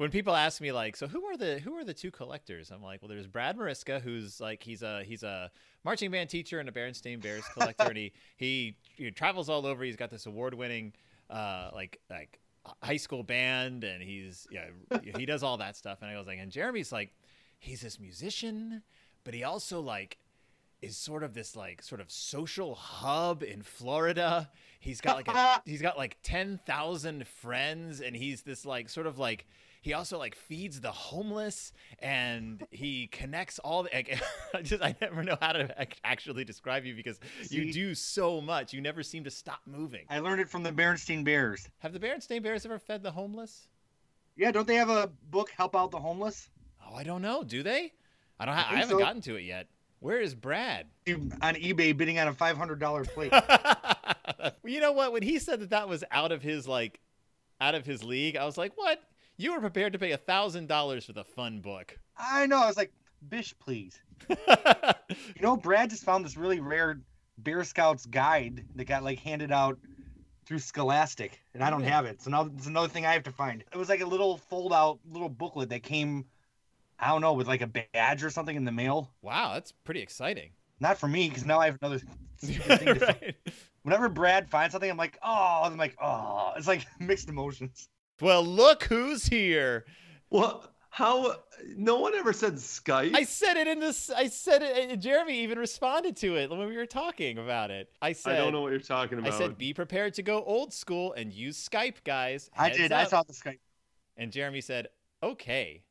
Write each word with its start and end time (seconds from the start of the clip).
when 0.00 0.10
people 0.10 0.34
ask 0.34 0.62
me 0.62 0.72
like, 0.72 0.96
so 0.96 1.06
who 1.06 1.26
are 1.26 1.36
the 1.36 1.58
who 1.58 1.76
are 1.76 1.84
the 1.84 1.92
two 1.92 2.10
collectors? 2.10 2.70
I'm 2.70 2.82
like, 2.82 3.02
well, 3.02 3.10
there's 3.10 3.26
Brad 3.26 3.58
Mariska, 3.58 4.00
who's 4.00 4.40
like 4.40 4.62
he's 4.62 4.80
a 4.80 5.04
he's 5.04 5.22
a 5.22 5.50
marching 5.84 6.10
band 6.10 6.30
teacher 6.30 6.58
and 6.58 6.66
a 6.70 6.72
Berenstain 6.72 7.20
Bears 7.20 7.44
collector, 7.52 7.84
and 7.84 7.98
he, 7.98 8.12
he 8.38 8.76
he 8.96 9.10
travels 9.10 9.50
all 9.50 9.66
over. 9.66 9.84
He's 9.84 9.96
got 9.96 10.08
this 10.08 10.24
award 10.24 10.54
winning 10.54 10.94
uh 11.28 11.68
like 11.74 12.00
like 12.08 12.40
high 12.82 12.96
school 12.96 13.22
band, 13.22 13.84
and 13.84 14.02
he's 14.02 14.46
yeah 14.50 14.68
he 15.18 15.26
does 15.26 15.42
all 15.42 15.58
that 15.58 15.76
stuff. 15.76 15.98
And 16.00 16.10
I 16.10 16.16
was 16.16 16.26
like, 16.26 16.38
and 16.38 16.50
Jeremy's 16.50 16.92
like, 16.92 17.12
he's 17.58 17.82
this 17.82 18.00
musician, 18.00 18.82
but 19.22 19.34
he 19.34 19.44
also 19.44 19.82
like 19.82 20.16
is 20.80 20.96
sort 20.96 21.22
of 21.22 21.34
this 21.34 21.54
like 21.56 21.82
sort 21.82 22.00
of 22.00 22.10
social 22.10 22.74
hub 22.74 23.42
in 23.42 23.60
Florida. 23.60 24.50
He's 24.78 25.02
got 25.02 25.16
like 25.16 25.28
a, 25.28 25.60
he's 25.70 25.82
got 25.82 25.98
like 25.98 26.16
10,000 26.22 27.26
friends 27.26 28.00
and 28.00 28.16
he's 28.16 28.40
this 28.40 28.64
like 28.64 28.88
sort 28.88 29.06
of 29.06 29.18
like 29.18 29.46
he 29.80 29.94
also 29.94 30.18
like 30.18 30.34
feeds 30.34 30.80
the 30.80 30.92
homeless 30.92 31.72
and 32.00 32.66
he 32.70 33.06
connects 33.06 33.58
all 33.58 33.82
the 33.84 33.90
like, 33.94 34.20
I 34.54 34.62
just 34.62 34.82
I 34.82 34.94
never 35.00 35.22
know 35.22 35.36
how 35.40 35.52
to 35.52 35.74
actually 36.04 36.44
describe 36.44 36.84
you 36.84 36.94
because 36.94 37.18
you 37.48 37.72
do 37.72 37.94
so 37.94 38.40
much. 38.40 38.72
You 38.72 38.80
never 38.80 39.02
seem 39.02 39.24
to 39.24 39.30
stop 39.30 39.60
moving. 39.66 40.04
I 40.08 40.18
learned 40.18 40.40
it 40.40 40.48
from 40.48 40.62
the 40.62 40.72
Berenstain 40.72 41.24
Bears. 41.24 41.68
Have 41.78 41.92
the 41.92 42.00
Berenstain 42.00 42.42
Bears 42.42 42.64
ever 42.66 42.78
fed 42.78 43.02
the 43.02 43.10
homeless? 43.10 43.68
Yeah, 44.36 44.50
don't 44.52 44.66
they 44.66 44.76
have 44.76 44.90
a 44.90 45.10
book, 45.30 45.50
Help 45.50 45.74
Out 45.74 45.90
the 45.90 45.98
Homeless? 45.98 46.48
Oh, 46.86 46.94
I 46.94 47.02
don't 47.02 47.22
know. 47.22 47.42
Do 47.42 47.62
they? 47.62 47.92
I 48.38 48.46
don't. 48.46 48.54
Ha- 48.54 48.66
I, 48.68 48.70
think 48.70 48.80
haven't 48.80 48.98
so. 48.98 48.98
gotten 48.98 49.22
to 49.22 49.36
it 49.36 49.42
yet. 49.42 49.66
Where 50.00 50.20
is 50.20 50.34
Brad? 50.34 50.86
On 51.08 51.54
eBay 51.54 51.94
bidding 51.94 52.18
on 52.18 52.28
a 52.28 52.32
$500 52.32 53.08
plate. 53.08 53.32
well, 53.32 54.52
you 54.64 54.80
know 54.80 54.92
what? 54.92 55.12
When 55.12 55.22
he 55.22 55.38
said 55.38 55.60
that 55.60 55.70
that 55.70 55.88
was 55.88 56.04
out 56.10 56.32
of 56.32 56.42
his 56.42 56.66
like, 56.66 57.00
out 57.60 57.74
of 57.74 57.84
his 57.84 58.02
league, 58.02 58.36
I 58.36 58.46
was 58.46 58.56
like, 58.56 58.72
"What? 58.76 59.02
You 59.40 59.54
were 59.54 59.60
prepared 59.60 59.94
to 59.94 59.98
pay 59.98 60.12
a 60.12 60.18
thousand 60.18 60.68
dollars 60.68 61.06
for 61.06 61.14
the 61.14 61.24
fun 61.24 61.60
book?" 61.60 61.98
I 62.18 62.46
know. 62.46 62.62
I 62.62 62.66
was 62.66 62.76
like, 62.76 62.92
Bish, 63.28 63.54
please. 63.58 64.00
You 65.34 65.42
know, 65.42 65.56
Brad 65.56 65.90
just 65.90 66.04
found 66.04 66.24
this 66.24 66.36
really 66.36 66.60
rare 66.60 67.00
Bear 67.38 67.64
Scouts 67.64 68.06
guide 68.06 68.64
that 68.76 68.84
got 68.84 69.02
like 69.02 69.18
handed 69.18 69.50
out 69.50 69.78
through 70.44 70.58
Scholastic, 70.60 71.40
and 71.54 71.64
I 71.64 71.70
don't 71.70 71.82
have 71.82 72.04
it. 72.04 72.22
So 72.22 72.30
now 72.30 72.50
it's 72.56 72.66
another 72.66 72.86
thing 72.88 73.06
I 73.06 73.12
have 73.12 73.24
to 73.24 73.32
find. 73.32 73.64
It 73.72 73.76
was 73.76 73.88
like 73.88 74.02
a 74.02 74.06
little 74.06 74.36
fold 74.36 74.72
out 74.72 75.00
little 75.10 75.28
booklet 75.28 75.70
that 75.70 75.82
came, 75.82 76.26
I 76.98 77.08
don't 77.08 77.22
know, 77.22 77.32
with 77.32 77.48
like 77.48 77.62
a 77.62 77.66
badge 77.66 78.22
or 78.22 78.30
something 78.30 78.54
in 78.54 78.64
the 78.64 78.72
mail. 78.72 79.10
wow, 79.22 79.54
that's 79.54 79.72
pretty 79.72 80.00
exciting. 80.00 80.50
Not 80.78 80.98
for 80.98 81.08
me, 81.08 81.28
because 81.28 81.44
now 81.44 81.58
I 81.58 81.66
have 81.66 81.78
another 81.80 82.00
thing 82.38 82.58
to 82.58 83.06
right. 83.06 83.34
Whenever 83.82 84.08
Brad 84.08 84.48
finds 84.48 84.72
something, 84.72 84.90
I'm 84.90 84.96
like, 84.96 85.18
oh, 85.22 85.62
I'm 85.64 85.76
like, 85.76 85.96
oh, 86.00 86.52
it's 86.56 86.68
like 86.68 86.86
mixed 87.00 87.28
emotions. 87.28 87.88
Well, 88.20 88.44
look 88.44 88.84
who's 88.84 89.26
here. 89.26 89.84
What? 90.28 90.72
How? 90.90 91.36
No 91.76 91.98
one 91.98 92.14
ever 92.14 92.32
said 92.32 92.54
Skype. 92.54 93.14
I 93.14 93.22
said 93.22 93.56
it 93.56 93.68
in 93.68 93.80
this. 93.80 94.10
I 94.10 94.28
said 94.28 94.62
it. 94.62 94.96
Jeremy 94.98 95.40
even 95.40 95.58
responded 95.58 96.16
to 96.18 96.36
it 96.36 96.50
when 96.50 96.58
we 96.66 96.76
were 96.76 96.86
talking 96.86 97.38
about 97.38 97.70
it. 97.70 97.90
I 98.02 98.12
said, 98.12 98.34
I 98.34 98.38
don't 98.38 98.52
know 98.52 98.62
what 98.62 98.72
you're 98.72 98.80
talking 98.80 99.18
about. 99.18 99.32
I 99.32 99.38
said, 99.38 99.56
be 99.56 99.72
prepared 99.72 100.14
to 100.14 100.22
go 100.22 100.42
old 100.42 100.72
school 100.72 101.12
and 101.12 101.32
use 101.32 101.68
Skype, 101.68 102.02
guys. 102.04 102.50
I 102.56 102.68
Heads 102.68 102.78
did. 102.78 102.92
I 102.92 103.04
saw 103.04 103.22
the 103.22 103.32
Skype. 103.32 103.58
And 104.16 104.32
Jeremy 104.32 104.60
said, 104.60 104.88
okay. 105.22 105.82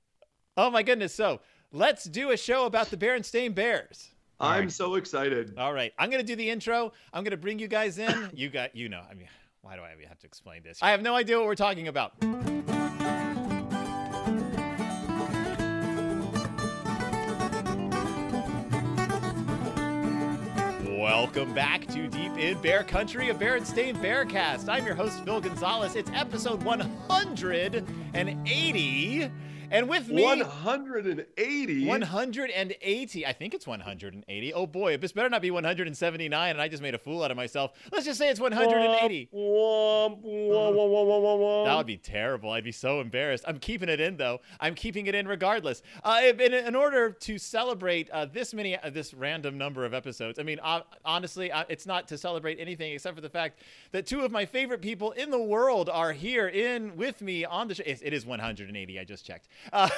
Oh 0.58 0.70
my 0.70 0.84
goodness. 0.84 1.14
So 1.14 1.40
let's 1.72 2.04
do 2.04 2.32
a 2.32 2.38
show 2.38 2.66
about 2.66 2.90
the 2.90 2.98
Berenstain 2.98 3.56
Bears. 3.56 4.12
I'm 4.40 4.54
Alright. 4.54 4.72
so 4.72 4.96
excited. 4.96 5.54
All 5.58 5.74
right. 5.74 5.94
I'm 5.98 6.10
going 6.10 6.22
to 6.22 6.28
do 6.28 6.36
the 6.36 6.50
intro. 6.50 6.94
I'm 7.14 7.24
going 7.24 7.32
to 7.32 7.38
bring 7.38 7.60
you 7.60 7.68
guys 7.68 7.98
in. 7.98 8.30
You 8.34 8.50
got, 8.50 8.76
you 8.76 8.88
know, 8.90 9.02
I 9.10 9.14
mean, 9.14 9.28
why 9.62 9.76
do 9.76 9.82
I 9.82 9.94
even 9.94 10.08
have 10.08 10.20
to 10.20 10.28
explain 10.28 10.64
this? 10.64 10.80
I 10.82 10.92
have 10.92 11.02
no 11.02 11.16
idea 11.16 11.38
what 11.38 11.48
we're 11.48 11.56
talking 11.56 11.88
about. 11.88 12.14
Welcome 20.88 21.54
back 21.54 21.86
to 21.88 22.08
Deep 22.08 22.38
in 22.38 22.62
Bear 22.62 22.84
Country, 22.84 23.30
a 23.30 23.34
Berenstain 23.34 23.96
Bearcast. 23.96 24.70
I'm 24.70 24.86
your 24.86 24.96
host, 24.96 25.24
Phil 25.24 25.42
Gonzalez. 25.42 25.96
It's 25.96 26.12
episode 26.14 26.62
180. 26.64 29.32
And 29.72 29.90
with 29.90 30.10
me, 30.10 30.24
180. 30.24 31.86
180. 31.86 33.26
I 33.26 33.34
think 33.34 33.54
it's 33.54 33.68
180. 33.68 34.54
Oh 34.54 34.66
boy, 34.68 34.98
this 34.98 35.12
better 35.12 35.30
not 35.30 35.42
be 35.42 35.52
179 35.52 36.50
and 36.50 36.62
I 36.62 36.68
just 36.68 36.82
made 36.82 36.96
a 36.96 36.98
fool 36.98 37.24
out 37.24 37.32
of 37.32 37.38
myself. 37.38 37.74
Let's 37.92 38.06
just 38.06 38.18
say 38.18 38.30
it's 38.30 38.40
180. 38.40 39.30
Womp, 39.34 40.24
womp, 40.24 40.24
womp, 40.24 40.76
womp, 40.76 40.76
womp, 40.76 41.24
womp, 41.24 41.40
womp. 41.40 41.66
That 41.66 41.78
would 41.78 41.86
be 41.86 41.98
terrible. 41.98 42.52
I'd 42.52 42.64
be 42.64 42.72
so 42.72 43.00
embarrassed. 43.02 43.44
I'm 43.48 43.60
keeping 43.60 43.90
it 43.90 44.00
in 44.00 44.18
though. 44.18 44.42
I'm 44.60 44.76
keeping 44.76 45.08
it 45.08 45.16
in 45.16 45.28
regardless. 45.28 45.82
Uh, 46.04 46.22
in, 46.24 46.54
in 46.54 46.76
order 46.76 47.12
to 47.12 47.38
celebrate 47.38 48.10
uh, 48.10 48.26
this 48.26 48.54
many, 48.54 48.78
uh, 48.78 48.90
this 48.90 49.14
random 49.14 49.58
number 49.58 49.86
of 49.86 49.94
episodes. 49.94 50.40
I 50.40 50.44
mean, 50.44 50.60
uh, 50.64 50.82
honestly, 51.06 51.52
uh, 51.52 51.66
it's 51.70 51.86
not 51.86 52.08
to 52.10 52.18
celebrate 52.18 52.60
anything 52.60 52.94
except 52.94 53.16
for 53.16 53.22
the 53.22 53.30
fact 53.30 53.60
that 53.92 54.06
two 54.06 54.22
of 54.22 54.32
my 54.32 54.46
favorite 54.46 54.82
people 54.82 55.12
in 55.12 55.30
the 55.30 55.42
world 55.42 55.90
are 55.90 56.12
here 56.12 56.48
in 56.48 56.96
with 56.96 57.22
me 57.22 57.46
on 57.46 57.68
the 57.68 57.76
show. 57.76 57.84
It 57.86 58.02
it 58.04 58.14
is 58.14 58.26
180. 58.26 59.00
I 59.00 59.04
just 59.04 59.26
checked. 59.26 59.48
Uh, 59.72 59.90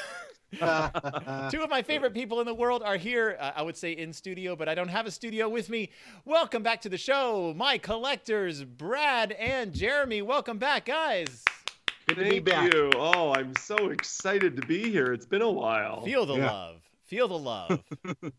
Two 1.49 1.61
of 1.61 1.69
my 1.69 1.81
favorite 1.81 2.13
people 2.13 2.39
in 2.41 2.45
the 2.45 2.53
world 2.53 2.83
are 2.83 2.97
here. 2.97 3.37
Uh, 3.39 3.51
I 3.55 3.61
would 3.61 3.77
say 3.77 3.93
in 3.93 4.11
studio, 4.11 4.55
but 4.55 4.67
I 4.67 4.75
don't 4.75 4.89
have 4.89 5.05
a 5.05 5.11
studio 5.11 5.47
with 5.47 5.69
me. 5.69 5.89
Welcome 6.25 6.61
back 6.61 6.81
to 6.81 6.89
the 6.89 6.97
show, 6.97 7.53
my 7.55 7.77
collectors, 7.77 8.63
Brad 8.63 9.31
and 9.33 9.73
Jeremy. 9.73 10.21
Welcome 10.21 10.57
back, 10.57 10.85
guys. 10.85 11.45
Good 12.07 12.15
to 12.17 12.23
be 12.23 12.29
Thank 12.41 12.45
back. 12.45 12.73
you. 12.73 12.91
Oh, 12.97 13.33
I'm 13.33 13.55
so 13.55 13.91
excited 13.91 14.57
to 14.59 14.67
be 14.67 14.89
here. 14.91 15.13
It's 15.13 15.25
been 15.25 15.41
a 15.41 15.49
while. 15.51 16.03
Feel 16.03 16.25
the 16.25 16.35
Yeah. 16.35 16.51
love. 16.51 16.81
Feel 17.05 17.27
the 17.29 17.37
love. 17.39 17.79
H- 18.23 18.33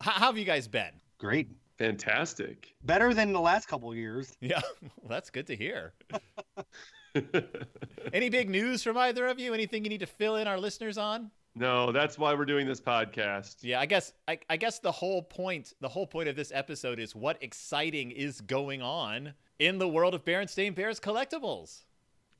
how 0.00 0.26
have 0.26 0.38
you 0.38 0.44
guys 0.44 0.66
been? 0.66 0.90
Great. 1.18 1.48
Fantastic. 1.78 2.74
Better 2.84 3.12
than 3.14 3.32
the 3.32 3.40
last 3.40 3.68
couple 3.68 3.94
years. 3.94 4.36
Yeah, 4.40 4.60
well, 4.82 5.08
that's 5.08 5.30
good 5.30 5.46
to 5.48 5.54
hear. 5.56 5.92
Any 8.12 8.28
big 8.28 8.50
news 8.50 8.82
from 8.82 8.96
either 8.96 9.26
of 9.26 9.38
you? 9.38 9.54
Anything 9.54 9.84
you 9.84 9.90
need 9.90 10.00
to 10.00 10.06
fill 10.06 10.36
in 10.36 10.46
our 10.46 10.58
listeners 10.58 10.98
on? 10.98 11.30
no, 11.56 11.90
that's 11.90 12.18
why 12.18 12.34
we're 12.34 12.44
doing 12.44 12.66
this 12.66 12.80
podcast. 12.80 13.56
Yeah, 13.62 13.80
I 13.80 13.86
guess 13.86 14.12
I, 14.28 14.38
I 14.50 14.56
guess 14.58 14.78
the 14.78 14.92
whole 14.92 15.22
point 15.22 15.72
the 15.80 15.88
whole 15.88 16.06
point 16.06 16.28
of 16.28 16.36
this 16.36 16.52
episode 16.54 16.98
is 16.98 17.14
what 17.14 17.42
exciting 17.42 18.10
is 18.10 18.40
going 18.42 18.82
on 18.82 19.32
in 19.58 19.78
the 19.78 19.88
world 19.88 20.14
of 20.14 20.24
Berenstain 20.24 20.74
Bears 20.74 21.00
collectibles. 21.00 21.84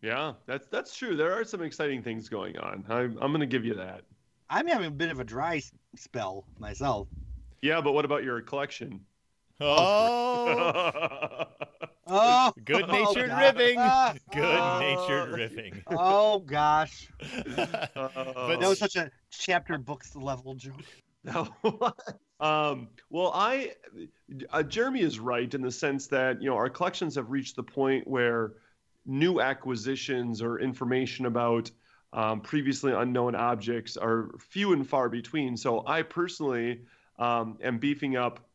Yeah, 0.02 0.34
that's 0.44 0.66
that's 0.66 0.94
true. 0.94 1.16
There 1.16 1.32
are 1.32 1.44
some 1.44 1.62
exciting 1.62 2.02
things 2.02 2.28
going 2.28 2.58
on. 2.58 2.84
I'm 2.88 3.16
I'm 3.20 3.32
gonna 3.32 3.46
give 3.46 3.64
you 3.64 3.74
that. 3.74 4.02
I'm 4.50 4.66
having 4.66 4.86
a 4.86 4.90
bit 4.90 5.10
of 5.10 5.18
a 5.18 5.24
dry 5.24 5.62
spell 5.96 6.44
myself. 6.58 7.08
Yeah, 7.62 7.80
but 7.80 7.92
what 7.92 8.04
about 8.04 8.22
your 8.22 8.40
collection? 8.42 9.00
Oh, 9.60 11.46
Oh, 12.08 12.52
good 12.64 12.86
natured 12.86 13.26
God. 13.26 13.56
ribbing. 13.56 13.76
Good 14.32 14.62
natured 14.80 15.28
Oh. 15.28 15.34
ribbing. 15.34 15.82
Oh 15.88 16.38
gosh, 16.38 17.08
but 17.18 17.90
but 17.96 18.60
that 18.60 18.68
was 18.68 18.78
such 18.78 18.94
a 18.94 19.10
chapter 19.30 19.76
books 19.76 20.14
level 20.14 20.54
joke. 20.54 20.84
No. 21.24 21.48
um, 22.38 22.88
well, 23.10 23.32
I, 23.34 23.72
uh, 24.50 24.62
Jeremy 24.62 25.00
is 25.00 25.18
right 25.18 25.52
in 25.52 25.62
the 25.62 25.72
sense 25.72 26.06
that 26.08 26.40
you 26.40 26.48
know 26.48 26.54
our 26.54 26.70
collections 26.70 27.16
have 27.16 27.30
reached 27.30 27.56
the 27.56 27.64
point 27.64 28.06
where 28.06 28.52
new 29.04 29.40
acquisitions 29.40 30.40
or 30.42 30.60
information 30.60 31.26
about 31.26 31.72
um, 32.12 32.40
previously 32.40 32.92
unknown 32.92 33.34
objects 33.34 33.96
are 33.96 34.30
few 34.38 34.72
and 34.72 34.88
far 34.88 35.08
between. 35.08 35.56
So 35.56 35.82
I 35.88 36.02
personally 36.02 36.82
um, 37.18 37.58
am 37.64 37.78
beefing 37.78 38.16
up 38.16 38.48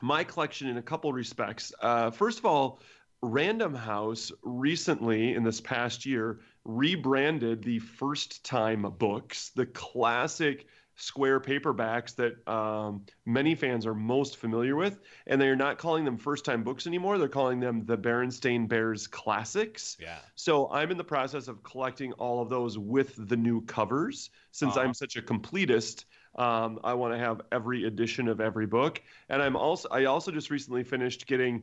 my 0.00 0.24
collection 0.24 0.68
in 0.68 0.76
a 0.76 0.82
couple 0.82 1.12
respects. 1.12 1.72
Uh, 1.80 2.10
first 2.10 2.38
of 2.38 2.46
all, 2.46 2.80
Random 3.22 3.74
House 3.74 4.32
recently, 4.42 5.34
in 5.34 5.42
this 5.42 5.60
past 5.60 6.06
year, 6.06 6.40
rebranded 6.64 7.62
the 7.62 7.78
first 7.78 8.44
time 8.44 8.82
books, 8.98 9.50
the 9.50 9.66
classic 9.66 10.66
square 10.96 11.40
paperbacks 11.40 12.14
that 12.14 12.46
um, 12.46 13.04
many 13.24 13.54
fans 13.54 13.86
are 13.86 13.94
most 13.94 14.36
familiar 14.36 14.76
with. 14.76 15.00
And 15.26 15.40
they're 15.40 15.56
not 15.56 15.78
calling 15.78 16.04
them 16.04 16.18
first 16.18 16.44
time 16.44 16.62
books 16.62 16.86
anymore. 16.86 17.16
They're 17.16 17.28
calling 17.28 17.58
them 17.58 17.84
the 17.86 17.96
Berenstain 17.96 18.68
Bears 18.68 19.06
Classics. 19.06 19.96
yeah. 19.98 20.18
So 20.34 20.70
I'm 20.70 20.90
in 20.90 20.98
the 20.98 21.04
process 21.04 21.48
of 21.48 21.62
collecting 21.62 22.12
all 22.14 22.42
of 22.42 22.50
those 22.50 22.78
with 22.78 23.14
the 23.28 23.36
new 23.36 23.62
covers. 23.62 24.30
Since 24.52 24.76
Uh-huh. 24.76 24.86
I'm 24.86 24.94
such 24.94 25.16
a 25.16 25.22
completist, 25.22 26.04
um, 26.36 26.80
I 26.84 26.94
want 26.94 27.14
to 27.14 27.18
have 27.18 27.40
every 27.52 27.84
edition 27.84 28.28
of 28.28 28.40
every 28.40 28.66
book. 28.66 29.00
And 29.28 29.42
I'm 29.42 29.56
also 29.56 29.88
I 29.90 30.04
also 30.04 30.30
just 30.30 30.50
recently 30.50 30.84
finished 30.84 31.26
getting 31.26 31.62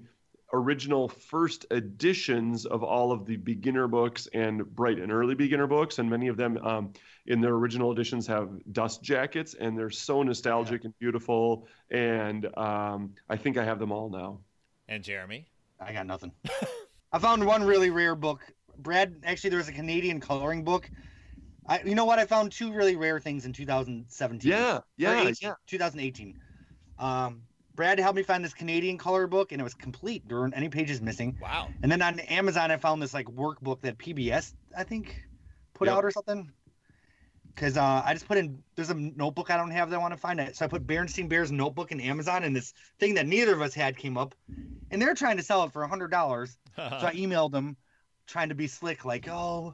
original 0.53 1.09
first 1.09 1.65
editions 1.71 2.65
of 2.65 2.83
all 2.83 3.11
of 3.11 3.25
the 3.25 3.35
beginner 3.35 3.87
books 3.87 4.27
and 4.33 4.65
bright 4.75 4.97
and 4.97 5.11
early 5.11 5.35
beginner 5.35 5.67
books, 5.67 5.99
and 5.99 6.09
many 6.09 6.27
of 6.27 6.37
them 6.37 6.57
um, 6.59 6.93
in 7.25 7.41
their 7.41 7.53
original 7.53 7.91
editions 7.91 8.27
have 8.27 8.49
dust 8.71 9.03
jackets, 9.03 9.55
and 9.55 9.77
they're 9.77 9.89
so 9.89 10.23
nostalgic 10.23 10.83
and 10.85 10.97
beautiful. 10.99 11.67
And 11.91 12.45
um, 12.57 13.13
I 13.29 13.35
think 13.35 13.57
I 13.57 13.65
have 13.65 13.79
them 13.79 13.91
all 13.91 14.09
now. 14.09 14.39
And 14.87 15.03
Jeremy. 15.03 15.47
I 15.79 15.93
got 15.93 16.07
nothing. 16.07 16.31
I 17.11 17.19
found 17.19 17.45
one 17.45 17.63
really 17.63 17.89
rare 17.89 18.15
book. 18.15 18.41
Brad, 18.79 19.15
actually, 19.23 19.51
there 19.51 19.59
was 19.59 19.67
a 19.67 19.73
Canadian 19.73 20.19
coloring 20.19 20.63
book 20.63 20.89
I, 21.67 21.81
you 21.83 21.95
know 21.95 22.05
what? 22.05 22.19
I 22.19 22.25
found 22.25 22.51
two 22.51 22.71
really 22.71 22.95
rare 22.95 23.19
things 23.19 23.45
in 23.45 23.53
2017. 23.53 24.49
Yeah, 24.49 24.79
yeah, 24.95 25.21
18 25.21 25.35
yeah. 25.41 25.53
2018. 25.67 26.39
Um, 26.99 27.43
Brad 27.75 27.99
helped 27.99 28.15
me 28.15 28.23
find 28.23 28.43
this 28.43 28.53
Canadian 28.53 28.97
color 28.97 29.27
book, 29.27 29.51
and 29.51 29.61
it 29.61 29.63
was 29.63 29.75
complete. 29.75 30.27
There 30.27 30.39
weren't 30.39 30.55
any 30.57 30.69
pages 30.69 31.01
missing. 31.01 31.37
Wow. 31.41 31.69
And 31.83 31.91
then 31.91 32.01
on 32.01 32.19
Amazon, 32.21 32.71
I 32.71 32.77
found 32.77 33.01
this 33.01 33.13
like 33.13 33.27
workbook 33.27 33.81
that 33.81 33.97
PBS 33.97 34.53
I 34.75 34.83
think 34.83 35.23
put 35.73 35.87
Yep. 35.87 35.97
out 35.97 36.05
or 36.05 36.11
something. 36.11 36.51
Because 37.53 37.75
uh, 37.75 38.03
I 38.05 38.13
just 38.13 38.27
put 38.27 38.37
in 38.37 38.63
there's 38.75 38.91
a 38.91 38.93
notebook 38.95 39.49
I 39.49 39.57
don't 39.57 39.71
have 39.71 39.89
that 39.89 39.95
I 39.95 39.99
want 39.99 40.13
to 40.13 40.19
find 40.19 40.39
it, 40.39 40.55
so 40.55 40.63
I 40.65 40.67
put 40.67 40.85
Berenstain 40.85 41.27
Bears 41.27 41.51
notebook 41.51 41.91
in 41.91 41.99
Amazon, 41.99 42.43
and 42.43 42.55
this 42.55 42.73
thing 42.99 43.15
that 43.15 43.25
neither 43.25 43.53
of 43.53 43.61
us 43.61 43.73
had 43.73 43.97
came 43.97 44.15
up, 44.17 44.35
and 44.91 45.01
they're 45.01 45.15
trying 45.15 45.37
to 45.37 45.43
sell 45.43 45.63
it 45.63 45.71
for 45.73 45.81
a 45.83 45.87
hundred 45.87 46.09
dollars. 46.11 46.55
So 46.75 46.83
I 46.83 47.13
emailed 47.15 47.51
them, 47.51 47.75
trying 48.27 48.49
to 48.49 48.55
be 48.55 48.67
slick, 48.67 49.05
like, 49.05 49.27
oh, 49.27 49.73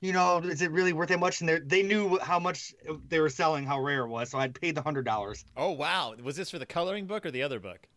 you 0.00 0.12
know, 0.12 0.38
is 0.38 0.62
it 0.62 0.70
really 0.70 0.92
worth 0.92 1.08
that 1.10 1.20
much? 1.20 1.40
And 1.40 1.48
they 1.48 1.58
they 1.60 1.82
knew 1.82 2.18
how 2.18 2.38
much 2.38 2.74
they 3.08 3.20
were 3.20 3.30
selling, 3.30 3.64
how 3.66 3.80
rare 3.82 4.04
it 4.04 4.08
was, 4.08 4.30
so 4.30 4.38
I'd 4.38 4.54
paid 4.54 4.74
the 4.74 4.82
hundred 4.82 5.04
dollars 5.04 5.44
oh 5.56 5.70
wow. 5.70 6.14
Was 6.16 6.34
this 6.34 6.50
for 6.50 6.58
the 6.58 6.66
coloring 6.66 7.06
book 7.06 7.24
or 7.24 7.30
the 7.30 7.42
other 7.44 7.60
book? 7.60 7.88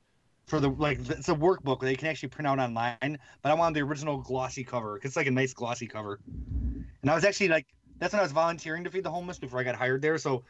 for 0.48 0.60
the 0.60 0.70
like. 0.70 1.00
It's 1.10 1.30
a 1.30 1.36
workbook 1.36 1.80
they 1.80 1.96
can 1.96 2.08
actually 2.08 2.30
print 2.30 2.48
out 2.48 2.60
online, 2.60 3.20
but 3.42 3.52
I 3.52 3.54
wanted 3.54 3.76
the 3.76 3.82
original 3.82 4.18
glossy 4.18 4.64
cover. 4.64 5.00
'cause 5.00 5.10
It's 5.10 5.16
like 5.16 5.28
a 5.28 5.32
nice 5.32 5.54
glossy 5.54 5.88
cover, 5.88 6.20
and 7.02 7.12
I 7.12 7.16
was 7.16 7.26
actually 7.26 7.50
like, 7.50 7.68
that's 8.00 8.14
when 8.14 8.20
I 8.20 8.24
was 8.24 8.32
volunteering 8.32 8.84
to 8.86 8.92
feed 8.92 9.04
the 9.06 9.12
homeless 9.12 9.40
before 9.40 9.60
I 9.60 9.64
got 9.64 9.76
hired 9.76 10.02
there. 10.02 10.18
So 10.18 10.46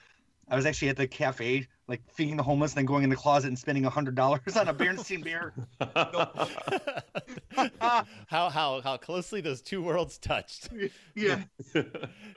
I 0.49 0.55
was 0.55 0.65
actually 0.65 0.89
at 0.89 0.97
the 0.97 1.07
cafe, 1.07 1.67
like 1.87 2.01
feeding 2.11 2.37
the 2.37 2.43
homeless, 2.43 2.73
then 2.73 2.85
going 2.85 3.03
in 3.03 3.09
the 3.09 3.15
closet 3.15 3.47
and 3.47 3.57
spending 3.57 3.85
a 3.85 3.89
hundred 3.89 4.15
dollars 4.15 4.57
on 4.57 4.67
a 4.67 4.73
Berenstain 4.73 5.23
Bear. 5.23 5.53
how 8.27 8.49
how 8.49 8.81
how 8.81 8.97
closely 8.97 9.41
those 9.41 9.61
two 9.61 9.81
worlds 9.81 10.17
touched. 10.17 10.69
yeah. 11.15 11.43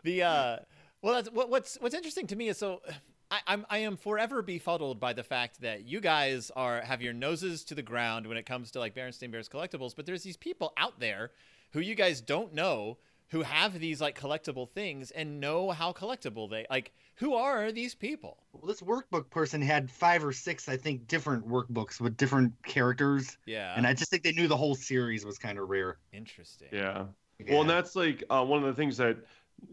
The 0.04 0.22
uh, 0.22 0.56
well, 1.02 1.14
that's 1.14 1.30
what, 1.30 1.50
what's 1.50 1.76
what's 1.80 1.94
interesting 1.94 2.26
to 2.28 2.36
me 2.36 2.48
is 2.48 2.58
so. 2.58 2.80
I, 3.28 3.40
I'm 3.48 3.66
I 3.68 3.78
am 3.78 3.96
forever 3.96 4.40
befuddled 4.40 5.00
by 5.00 5.12
the 5.12 5.24
fact 5.24 5.60
that 5.62 5.84
you 5.84 6.00
guys 6.00 6.52
are 6.54 6.80
have 6.82 7.02
your 7.02 7.12
noses 7.12 7.64
to 7.64 7.74
the 7.74 7.82
ground 7.82 8.28
when 8.28 8.36
it 8.36 8.46
comes 8.46 8.70
to 8.72 8.78
like 8.78 8.94
Berenstain 8.94 9.32
Bears 9.32 9.48
collectibles, 9.48 9.96
but 9.96 10.06
there's 10.06 10.22
these 10.22 10.36
people 10.36 10.72
out 10.76 11.00
there 11.00 11.32
who 11.72 11.80
you 11.80 11.96
guys 11.96 12.20
don't 12.20 12.54
know 12.54 12.98
who 13.30 13.42
have 13.42 13.78
these 13.78 14.00
like 14.00 14.18
collectible 14.18 14.70
things 14.70 15.10
and 15.10 15.40
know 15.40 15.70
how 15.70 15.92
collectible 15.92 16.48
they 16.48 16.66
like. 16.70 16.92
Who 17.16 17.34
are 17.34 17.72
these 17.72 17.94
people? 17.94 18.38
Well, 18.52 18.66
this 18.66 18.80
workbook 18.82 19.30
person 19.30 19.62
had 19.62 19.90
five 19.90 20.24
or 20.24 20.32
six, 20.32 20.68
I 20.68 20.76
think, 20.76 21.08
different 21.08 21.48
workbooks 21.48 22.00
with 22.00 22.16
different 22.16 22.52
characters, 22.64 23.38
Yeah, 23.46 23.74
and 23.76 23.86
I 23.86 23.94
just 23.94 24.10
think 24.10 24.22
they 24.22 24.32
knew 24.32 24.48
the 24.48 24.56
whole 24.56 24.74
series 24.74 25.24
was 25.24 25.38
kind 25.38 25.58
of 25.58 25.68
rare. 25.68 25.98
interesting. 26.12 26.68
yeah. 26.72 27.06
Well, 27.48 27.62
and 27.62 27.70
that's 27.70 27.96
like 27.96 28.24
uh, 28.30 28.44
one 28.44 28.60
of 28.62 28.66
the 28.66 28.74
things 28.74 28.96
that 28.96 29.18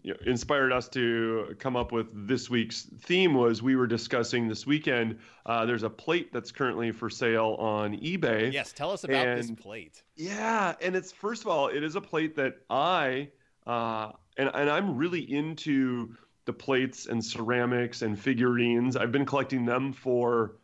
you 0.01 0.13
know, 0.13 0.19
inspired 0.25 0.71
us 0.71 0.87
to 0.89 1.55
come 1.59 1.75
up 1.75 1.91
with 1.91 2.07
this 2.27 2.49
week's 2.49 2.83
theme 3.01 3.33
was 3.33 3.61
we 3.61 3.75
were 3.75 3.87
discussing 3.87 4.47
this 4.47 4.65
weekend. 4.65 5.19
Uh, 5.45 5.65
there's 5.65 5.83
a 5.83 5.89
plate 5.89 6.31
that's 6.33 6.51
currently 6.51 6.91
for 6.91 7.09
sale 7.09 7.55
on 7.59 7.97
eBay. 7.97 8.51
Yes, 8.51 8.71
tell 8.73 8.91
us 8.91 9.03
about 9.03 9.37
this 9.37 9.51
plate. 9.51 10.03
Yeah, 10.15 10.75
and 10.81 10.95
it's 10.95 11.11
first 11.11 11.41
of 11.41 11.47
all, 11.47 11.67
it 11.67 11.83
is 11.83 11.95
a 11.95 12.01
plate 12.01 12.35
that 12.35 12.55
I 12.69 13.29
uh, 13.65 14.11
and 14.37 14.49
and 14.53 14.69
I'm 14.69 14.97
really 14.97 15.21
into 15.21 16.15
the 16.45 16.53
plates 16.53 17.07
and 17.07 17.23
ceramics 17.23 18.01
and 18.01 18.19
figurines. 18.19 18.95
I've 18.95 19.11
been 19.11 19.25
collecting 19.25 19.65
them 19.65 19.93
for 19.93 20.55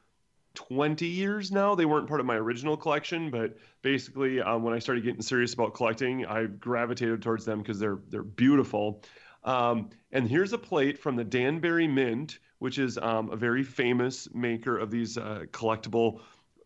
20 0.55 1.05
years 1.05 1.51
now. 1.51 1.75
They 1.75 1.85
weren't 1.85 2.07
part 2.07 2.19
of 2.19 2.25
my 2.25 2.35
original 2.35 2.75
collection, 2.75 3.29
but 3.29 3.57
basically, 3.81 4.41
um, 4.41 4.63
when 4.63 4.73
I 4.73 4.79
started 4.79 5.03
getting 5.03 5.21
serious 5.21 5.53
about 5.53 5.73
collecting, 5.73 6.25
I 6.25 6.45
gravitated 6.45 7.21
towards 7.21 7.45
them 7.45 7.59
because 7.59 7.79
they're 7.79 7.99
they're 8.09 8.23
beautiful. 8.23 9.03
Um, 9.43 9.89
and 10.11 10.27
here's 10.27 10.51
a 10.51 10.57
plate 10.57 10.99
from 10.99 11.15
the 11.15 11.23
Danbury 11.23 11.87
Mint, 11.87 12.39
which 12.57 12.77
is 12.77 12.97
um, 12.97 13.31
a 13.31 13.37
very 13.37 13.63
famous 13.63 14.27
maker 14.33 14.77
of 14.77 14.91
these 14.91 15.17
uh, 15.17 15.45
collectible 15.51 16.21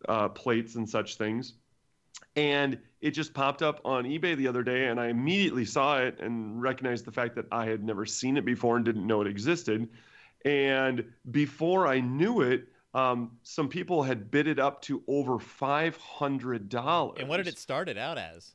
uh, 0.08 0.28
plates 0.28 0.74
and 0.74 0.88
such 0.88 1.16
things 1.16 1.54
and 2.36 2.78
it 3.00 3.10
just 3.12 3.34
popped 3.34 3.62
up 3.62 3.80
on 3.84 4.04
eBay 4.04 4.36
the 4.36 4.48
other 4.48 4.62
day, 4.62 4.86
and 4.86 4.98
I 4.98 5.08
immediately 5.08 5.64
saw 5.64 5.98
it 5.98 6.20
and 6.20 6.60
recognized 6.60 7.04
the 7.04 7.12
fact 7.12 7.36
that 7.36 7.46
I 7.52 7.66
had 7.66 7.82
never 7.84 8.06
seen 8.06 8.36
it 8.36 8.44
before 8.44 8.76
and 8.76 8.84
didn't 8.84 9.06
know 9.06 9.20
it 9.20 9.26
existed. 9.26 9.88
And 10.44 11.04
before 11.30 11.86
I 11.86 12.00
knew 12.00 12.40
it, 12.42 12.68
um, 12.94 13.32
some 13.42 13.68
people 13.68 14.02
had 14.02 14.30
bid 14.30 14.46
it 14.46 14.58
up 14.58 14.82
to 14.82 15.02
over 15.08 15.38
five 15.38 15.96
hundred 15.96 16.68
dollars. 16.68 17.18
And 17.20 17.28
what 17.28 17.38
did 17.38 17.48
it 17.48 17.58
start 17.58 17.88
it 17.88 17.98
out 17.98 18.18
as? 18.18 18.52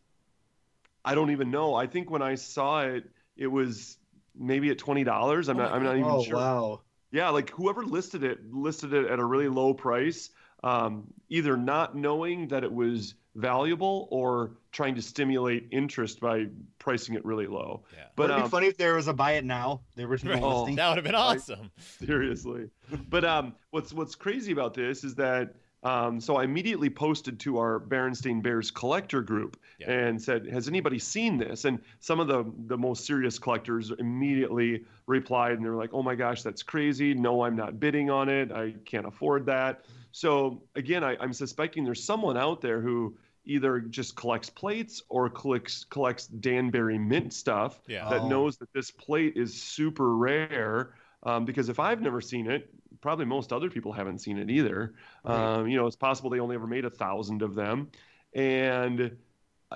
I 1.03 1.15
don't 1.15 1.31
even 1.31 1.51
know. 1.51 1.75
I 1.75 1.87
think 1.87 2.09
when 2.09 2.21
I 2.21 2.35
saw 2.35 2.81
it, 2.81 3.09
it 3.37 3.47
was 3.47 3.97
maybe 4.37 4.69
at 4.69 4.77
twenty 4.77 5.03
dollars. 5.03 5.49
I'm 5.49 5.59
Oh 5.59 5.63
not. 5.63 5.73
I'm 5.73 5.83
not 5.83 5.95
even 5.97 6.09
oh 6.09 6.23
sure. 6.23 6.35
wow! 6.35 6.81
Yeah, 7.11 7.29
like 7.29 7.49
whoever 7.49 7.83
listed 7.83 8.23
it 8.23 8.51
listed 8.53 8.93
it 8.93 9.07
at 9.07 9.19
a 9.19 9.25
really 9.25 9.49
low 9.49 9.73
price, 9.73 10.29
um, 10.63 11.07
either 11.29 11.57
not 11.57 11.95
knowing 11.95 12.49
that 12.49 12.63
it 12.63 12.71
was 12.71 13.15
valuable 13.35 14.07
or 14.11 14.51
trying 14.71 14.95
to 14.95 15.01
stimulate 15.01 15.67
interest 15.71 16.19
by 16.19 16.47
pricing 16.79 17.15
it 17.15 17.23
really 17.25 17.47
low. 17.47 17.83
Yeah. 17.95 18.05
But 18.15 18.29
Would 18.29 18.31
it 18.31 18.37
be 18.37 18.43
um, 18.43 18.49
funny 18.49 18.67
if 18.67 18.77
there 18.77 18.95
was 18.95 19.07
a 19.07 19.13
buy 19.13 19.33
it 19.33 19.45
now, 19.45 19.81
the 19.95 20.03
original 20.03 20.33
Right. 20.35 20.43
Oh. 20.43 20.59
listing? 20.61 20.75
That 20.75 20.89
would 20.89 20.97
have 20.97 21.05
been 21.05 21.15
awesome. 21.15 21.71
seriously, 22.05 22.69
but 23.09 23.23
um, 23.25 23.55
what's 23.71 23.93
what's 23.93 24.15
crazy 24.15 24.51
about 24.51 24.73
this 24.73 25.03
is 25.03 25.15
that 25.15 25.55
um, 25.81 26.19
so 26.19 26.35
I 26.35 26.43
immediately 26.43 26.89
posted 26.89 27.39
to 27.41 27.57
our 27.57 27.79
Berenstain 27.79 28.43
Bears 28.43 28.69
collector 28.69 29.21
group 29.21 29.57
Yeah. 29.79 29.89
and 29.91 30.21
said, 30.21 30.45
"Has 30.47 30.67
anybody 30.67 30.99
seen 30.99 31.37
this?" 31.37 31.63
And 31.63 31.79
some 32.01 32.19
of 32.19 32.27
the 32.27 32.43
the 32.67 32.77
most 32.77 33.05
serious 33.05 33.39
collectors 33.39 33.89
immediately 33.97 34.83
replied, 35.07 35.53
and 35.53 35.63
they 35.65 35.69
were 35.69 35.77
like, 35.77 35.93
"Oh 35.93 36.03
my 36.03 36.15
gosh, 36.15 36.41
that's 36.43 36.63
crazy! 36.63 37.13
No, 37.13 37.43
I'm 37.43 37.55
not 37.55 37.79
bidding 37.79 38.09
on 38.09 38.27
it. 38.27 38.51
I 38.51 38.73
can't 38.83 39.05
afford 39.05 39.45
that." 39.45 39.85
So 40.11 40.63
again, 40.75 41.03
I, 41.03 41.15
I'm 41.19 41.33
suspecting 41.33 41.83
there's 41.83 42.03
someone 42.03 42.37
out 42.37 42.61
there 42.61 42.81
who 42.81 43.17
either 43.45 43.79
just 43.79 44.15
collects 44.15 44.49
plates 44.49 45.01
or 45.09 45.29
collects 45.29 45.83
collects 45.85 46.27
Danbury 46.27 46.97
Mint 46.99 47.33
stuff 47.33 47.81
Yeah. 47.87 48.07
that 48.09 48.21
Oh. 48.21 48.27
knows 48.27 48.57
that 48.57 48.71
this 48.73 48.91
plate 48.91 49.37
is 49.37 49.59
super 49.61 50.15
rare. 50.15 50.93
Um, 51.23 51.45
because 51.45 51.67
if 51.69 51.79
I've 51.79 52.01
never 52.01 52.21
seen 52.21 52.49
it, 52.49 52.69
probably 53.01 53.25
most 53.25 53.51
other 53.51 53.69
people 53.69 53.91
haven't 53.91 54.19
seen 54.19 54.37
it 54.37 54.49
either. 54.49 54.93
Right. 55.23 55.55
Um, 55.57 55.67
you 55.67 55.77
know, 55.77 55.85
it's 55.87 55.95
possible 55.95 56.29
they 56.29 56.39
only 56.39 56.55
ever 56.55 56.67
made 56.67 56.85
a 56.85 56.89
thousand 56.89 57.41
of 57.41 57.55
them, 57.55 57.89
and 58.33 59.17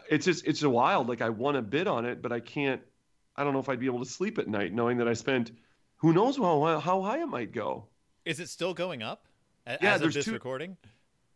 it's 0.10 0.26
just 0.26 0.46
it's 0.48 0.64
a 0.64 0.70
wild. 0.70 1.10
Like 1.10 1.22
I 1.22 1.30
want 1.30 1.56
to 1.56 1.62
bid 1.62 1.88
on 1.88 2.06
it, 2.06 2.22
but 2.22 2.32
I 2.32 2.40
can't. 2.40 2.82
I 3.36 3.44
don't 3.44 3.54
know 3.54 3.60
if 3.60 3.68
I'd 3.70 3.80
be 3.80 3.88
able 3.88 4.00
to 4.00 4.10
sleep 4.10 4.38
at 4.38 4.48
night 4.48 4.74
knowing 4.74 4.98
that 5.00 5.08
I 5.08 5.14
spent. 5.14 5.52
Who 5.98 6.14
knows 6.14 6.38
how 6.38 6.80
how 6.80 7.02
high 7.02 7.22
it 7.22 7.28
might 7.28 7.52
go. 7.52 7.88
Is 8.26 8.40
it 8.40 8.50
still 8.50 8.74
going 8.74 9.02
up? 9.04 9.28
A- 9.68 9.78
Yeah, 9.82 9.96
of 9.96 10.02
there's 10.02 10.14
this 10.14 10.26
two- 10.26 10.34
recording. 10.34 10.78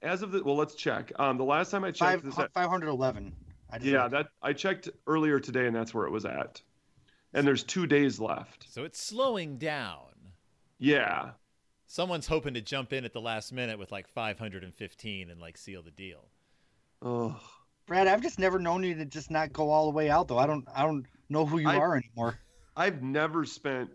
As 0.02 0.22
of 0.22 0.32
the 0.32 0.44
well, 0.44 0.56
let's 0.56 0.76
check. 0.76 1.12
Um, 1.18 1.38
the 1.38 1.44
last 1.44 1.72
time 1.72 1.84
I 1.84 1.92
Five 1.92 2.22
checked 2.22 2.36
this, 2.38 2.48
five 2.54 2.70
hundred 2.70 2.90
eleven. 2.90 3.36
I 3.72 3.80
just 3.80 3.90
yeah, 3.90 4.04
looked. 4.04 4.12
that 4.12 4.28
I 4.44 4.54
checked 4.54 4.90
earlier 5.08 5.40
today, 5.40 5.66
and 5.66 5.76
that's 5.76 5.94
where 5.94 6.06
it 6.06 6.12
was 6.12 6.24
at. 6.26 6.62
And 7.34 7.46
there's 7.48 7.64
two 7.64 7.88
days 7.88 8.20
left. 8.20 8.68
So 8.70 8.84
it's 8.84 9.02
slowing 9.02 9.58
down. 9.58 10.06
Yeah, 10.80 11.32
Someone's 11.88 12.28
hoping 12.28 12.54
to 12.54 12.62
jump 12.62 12.94
in 12.94 13.06
at 13.06 13.14
the 13.14 13.22
last 13.22 13.52
minute 13.52 13.80
with 13.80 13.92
like 13.92 14.08
515 14.08 15.30
and 15.32 15.40
like 15.42 15.58
seal 15.58 15.82
the 15.82 15.90
deal. 15.92 16.30
oh, 17.02 17.40
Brad, 17.88 18.08
I've 18.08 18.22
just 18.22 18.38
never 18.38 18.60
known 18.60 18.84
you 18.84 18.94
to 18.96 19.06
just 19.06 19.32
not 19.32 19.52
go 19.54 19.70
all 19.72 19.86
the 19.86 19.96
way 19.96 20.10
out 20.10 20.28
though. 20.28 20.38
I 20.38 20.46
don't 20.46 20.68
I 20.76 20.84
don't 20.84 21.06
know 21.30 21.46
who 21.46 21.58
you 21.60 21.70
I- 21.70 21.78
are 21.78 21.96
anymore. 21.96 22.38
I've 22.76 23.02
never 23.02 23.46
spent 23.46 23.90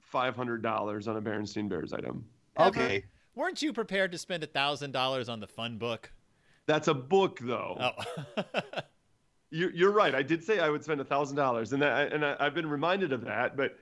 five 0.00 0.34
hundred 0.34 0.62
dollars 0.62 1.06
on 1.06 1.16
a 1.16 1.22
Berenstain 1.22 1.68
Bears 1.68 1.92
item. 1.92 2.24
Ever? 2.56 2.68
Okay. 2.70 3.04
Weren't 3.34 3.62
you 3.62 3.72
prepared 3.72 4.12
to 4.12 4.18
spend 4.18 4.44
a 4.44 4.46
thousand 4.46 4.92
dollars 4.92 5.28
on 5.28 5.40
the 5.40 5.46
fun 5.46 5.78
book? 5.78 6.12
That's 6.66 6.88
a 6.88 6.94
book, 6.94 7.38
though. 7.40 7.94
Oh, 8.36 8.42
You're, 9.54 9.70
you're 9.70 9.92
right. 9.92 10.16
I 10.16 10.22
did 10.22 10.42
say 10.42 10.58
I 10.58 10.68
would 10.68 10.82
spend 10.82 11.00
a 11.00 11.04
thousand 11.04 11.36
dollars, 11.36 11.72
and 11.72 11.80
that, 11.80 12.12
and 12.12 12.24
I, 12.24 12.34
I've 12.40 12.54
been 12.54 12.68
reminded 12.68 13.12
of 13.12 13.24
that. 13.24 13.56
But 13.56 13.76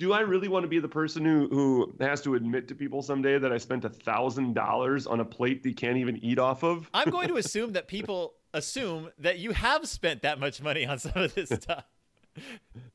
do 0.00 0.12
I 0.12 0.20
really 0.20 0.48
want 0.48 0.64
to 0.64 0.68
be 0.68 0.80
the 0.80 0.88
person 0.88 1.24
who 1.24 1.46
who 1.46 1.94
has 2.00 2.20
to 2.22 2.34
admit 2.34 2.66
to 2.68 2.74
people 2.74 3.02
someday 3.02 3.38
that 3.38 3.52
I 3.52 3.58
spent 3.58 3.84
a 3.84 3.88
thousand 3.88 4.54
dollars 4.54 5.06
on 5.06 5.20
a 5.20 5.24
plate 5.24 5.62
they 5.62 5.72
can't 5.72 5.96
even 5.96 6.16
eat 6.24 6.40
off 6.40 6.64
of? 6.64 6.90
I'm 6.94 7.10
going 7.10 7.28
to 7.28 7.36
assume 7.36 7.74
that 7.74 7.86
people 7.86 8.34
assume 8.52 9.10
that 9.18 9.38
you 9.38 9.52
have 9.52 9.86
spent 9.86 10.22
that 10.22 10.40
much 10.40 10.60
money 10.60 10.84
on 10.84 10.98
some 10.98 11.12
of 11.14 11.32
this 11.36 11.50
stuff. 11.50 11.84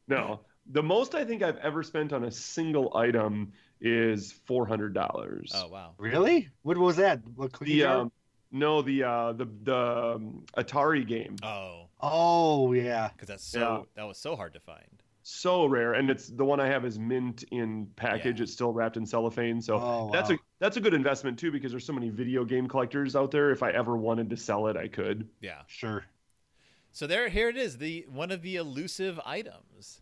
No. 0.10 0.42
The 0.70 0.84
most 0.84 1.16
I 1.16 1.24
think 1.24 1.44
I've 1.44 1.58
ever 1.58 1.82
spent 1.82 2.12
on 2.12 2.26
a 2.26 2.32
single 2.32 2.96
item 2.96 3.54
is 3.82 4.32
four 4.32 4.66
hundred 4.68 4.94
dollars. 4.94 5.52
Oh 5.54 5.68
wow. 5.68 5.94
Really? 5.98 6.48
What 6.62 6.78
was 6.78 6.96
that? 6.98 7.20
What 7.36 7.54
The 7.60 7.84
um, 7.84 8.12
no, 8.52 8.82
the 8.82 9.04
uh, 9.04 9.34
the 9.34 9.48
the 9.64 10.14
um, 10.16 10.44
Atari 10.58 11.08
game. 11.08 11.36
Oh, 11.44 11.88
Oh 12.02 12.74
yeah. 12.74 13.10
because 13.10 13.28
that's 13.28 13.44
so 13.44 13.60
Yeah. 13.60 13.82
that 13.96 14.08
was 14.08 14.18
so 14.18 14.36
hard 14.36 14.54
to 14.54 14.60
find. 14.60 15.04
so 15.24 15.66
rare 15.68 15.94
and 15.94 16.10
it's 16.10 16.28
the 16.30 16.44
one 16.44 16.60
i 16.60 16.66
have 16.66 16.84
is 16.84 16.98
mint 16.98 17.44
in 17.52 17.86
package 17.96 18.40
Yeah. 18.40 18.44
it's 18.44 18.52
still 18.54 18.74
wrapped 18.74 18.98
in 18.98 19.06
cellophane 19.06 19.62
so 19.62 19.76
Oh, 19.78 20.10
that's 20.12 20.32
wow. 20.32 20.36
a 20.36 20.40
that's 20.60 20.78
a 20.78 20.82
good 20.82 20.96
investment 20.96 21.38
too 21.38 21.52
because 21.52 21.70
there's 21.72 21.86
so 21.86 21.94
many 21.94 22.10
video 22.10 22.44
game 22.44 22.68
collectors 22.68 23.16
out 23.16 23.30
there 23.30 23.52
if 23.52 23.62
i 23.62 23.70
ever 23.70 23.96
wanted 23.98 24.32
to 24.32 24.36
sell 24.38 24.66
it 24.68 24.76
i 24.76 24.88
could 24.88 25.28
Yeah. 25.40 25.62
Sure. 25.68 26.06
So 26.92 27.06
there, 27.08 27.30
here 27.30 27.50
it 27.50 27.56
is. 27.56 27.78
The 27.78 28.06
one 28.10 28.32
of 28.32 28.42
the 28.42 28.56
elusive 28.56 29.20
items. 29.24 30.02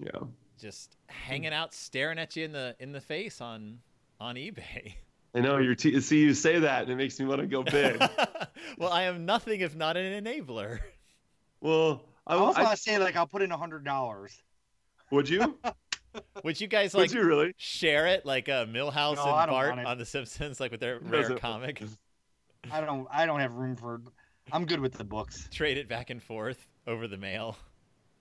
yeah 0.00 0.20
just 0.58 0.96
hanging 1.08 1.52
out, 1.52 1.74
staring 1.74 2.18
at 2.18 2.36
you 2.36 2.44
in 2.44 2.52
the 2.52 2.76
in 2.78 2.92
the 2.92 3.00
face 3.00 3.40
on 3.40 3.78
on 4.20 4.36
eBay. 4.36 4.94
I 5.34 5.40
know 5.40 5.58
you're. 5.58 5.74
T- 5.74 6.00
see 6.00 6.20
you 6.20 6.32
say 6.32 6.60
that, 6.60 6.82
and 6.82 6.90
it 6.90 6.96
makes 6.96 7.20
me 7.20 7.26
want 7.26 7.42
to 7.42 7.46
go 7.46 7.62
big. 7.62 7.98
well, 8.78 8.90
I 8.90 9.02
am 9.02 9.26
nothing 9.26 9.60
if 9.60 9.76
not 9.76 9.96
an 9.96 10.24
enabler. 10.24 10.78
well, 11.60 12.02
I, 12.26 12.34
I 12.34 12.38
also 12.38 12.60
I, 12.60 12.64
want 12.64 12.76
to 12.76 12.82
say 12.82 12.98
like 12.98 13.16
I'll 13.16 13.26
put 13.26 13.42
in 13.42 13.52
a 13.52 13.56
hundred 13.56 13.84
dollars. 13.84 14.42
would 15.10 15.28
you? 15.28 15.58
Would 16.44 16.58
you 16.60 16.66
guys 16.66 16.94
would 16.94 17.00
like 17.00 17.12
you 17.12 17.22
really? 17.22 17.52
share 17.58 18.06
it 18.06 18.24
like 18.24 18.48
uh, 18.48 18.64
Milhouse 18.64 19.16
No, 19.16 19.36
and 19.36 19.50
Bart 19.50 19.78
on 19.78 19.98
The 19.98 20.06
Simpsons, 20.06 20.58
like 20.58 20.70
with 20.70 20.80
their 20.80 20.98
rare 21.02 21.36
comic? 21.36 21.82
I 22.70 22.80
don't 22.80 23.06
I 23.12 23.26
don't 23.26 23.40
have 23.40 23.52
room 23.52 23.76
for. 23.76 24.00
I'm 24.50 24.64
good 24.64 24.80
with 24.80 24.94
the 24.94 25.04
books. 25.04 25.46
Trade 25.52 25.76
it 25.76 25.88
back 25.88 26.08
and 26.08 26.22
forth 26.22 26.68
over 26.86 27.06
the 27.06 27.18
mail. 27.18 27.58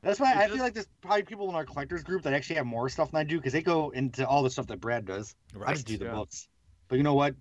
That's 0.05 0.19
why 0.19 0.33
It 0.33 0.38
I 0.38 0.47
does- 0.47 0.55
feel 0.55 0.63
like 0.63 0.74
there's 0.75 0.88
probably 1.01 1.24
people 1.24 1.50
in 1.50 1.55
our 1.55 1.65
collectors 1.65 2.03
group 2.03 2.21
that 2.24 2.33
actually 2.33 2.57
have 2.57 2.67
more 2.67 2.88
stuff 2.89 3.09
than 3.12 3.19
I 3.19 3.24
do 3.24 3.38
because 3.38 3.53
they 3.53 3.63
go 3.63 3.89
into 3.89 4.25
all 4.27 4.43
the 4.43 4.51
stuff 4.51 4.67
that 4.67 4.79
Brad 4.79 5.03
does. 5.05 5.35
Right, 5.53 5.69
I 5.69 5.74
just 5.74 5.88
do 5.88 5.97
the 5.97 6.05
yeah. 6.05 6.13
books. 6.13 6.47
But 6.88 6.97
you 6.97 7.03
know 7.03 7.15
what? 7.15 7.35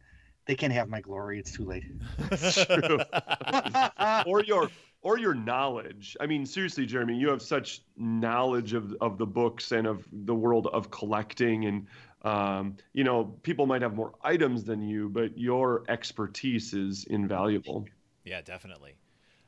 They 0.47 0.55
can't 0.55 0.73
have 0.73 0.89
my 0.89 1.03
glory. 1.03 1.39
It's 1.39 1.53
too 1.53 1.65
late. 1.67 1.85
It's 2.31 2.65
true. 2.67 2.99
or 4.27 4.43
your 4.43 4.71
or 5.03 5.19
your 5.19 5.35
knowledge. 5.35 6.17
I 6.21 6.27
mean, 6.27 6.47
seriously, 6.47 6.87
Jeremy, 6.87 7.17
you 7.17 7.29
have 7.29 7.43
such 7.43 7.83
knowledge 7.99 8.73
of 8.73 8.95
of 9.03 9.19
the 9.19 9.27
books 9.27 9.73
and 9.73 9.87
of 9.87 10.07
the 10.11 10.35
world 10.35 10.67
of 10.73 10.91
collecting, 10.91 11.67
and 11.67 11.87
um, 12.23 12.77
you 12.95 13.05
know, 13.05 13.25
people 13.43 13.67
might 13.67 13.83
have 13.83 13.95
more 13.95 14.15
items 14.23 14.65
than 14.65 14.81
you, 14.81 15.11
but 15.11 15.37
your 15.37 15.85
expertise 15.89 16.73
is 16.73 17.05
invaluable. 17.05 17.85
Yeah, 18.25 18.41
definitely. 18.41 18.97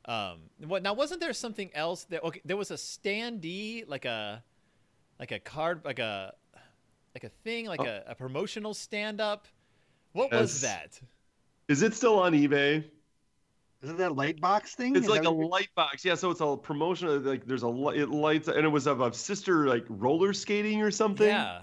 Um, 0.07 0.39
what 0.67 0.83
now? 0.83 0.95
Wasn't 0.95 1.21
there 1.21 1.33
something 1.33 1.71
else 1.75 2.05
that? 2.05 2.23
Okay, 2.23 2.41
there 2.45 2.57
was 2.57 2.71
a 2.71 2.75
standee, 2.75 3.85
like 3.89 4.05
a, 4.05 4.43
like 5.19 5.33
a 5.33 5.39
card, 5.41 5.81
like 5.85 5.99
a, 5.99 6.33
like 7.15 7.25
a 7.25 7.31
thing, 7.45 7.67
like 7.67 7.81
Oh. 7.81 7.87
a, 7.87 8.03
a 8.13 8.15
promotional 8.15 8.73
stand-up. 8.75 9.47
What 10.13 10.31
was 10.33 10.61
that? 10.61 10.99
Is 11.69 11.83
it 11.83 11.93
still 11.95 12.19
on 12.21 12.33
eBay? 12.33 12.85
Is 13.83 13.91
it 13.91 13.99
that 13.99 14.15
light 14.17 14.41
box 14.41 14.75
thing? 14.75 14.97
It's 14.97 15.05
Is 15.07 15.11
like 15.11 15.25
a 15.25 15.31
what 15.31 15.37
you're- 15.39 15.49
light 15.49 15.69
box. 15.75 16.05
Yeah, 16.05 16.15
so 16.15 16.31
it's 16.31 16.41
a 16.41 16.57
promotion. 16.57 17.25
Like 17.25 17.45
there's 17.45 17.63
a 17.63 17.69
li- 17.69 17.99
it 17.99 18.09
lights, 18.09 18.49
and 18.49 18.65
it 18.65 18.69
was 18.69 18.87
of 18.87 19.01
a 19.01 19.13
sister 19.13 19.67
like 19.67 19.85
roller 19.89 20.33
skating 20.33 20.83
or 20.83 20.91
something. 20.91 21.27
Yeah. 21.29 21.61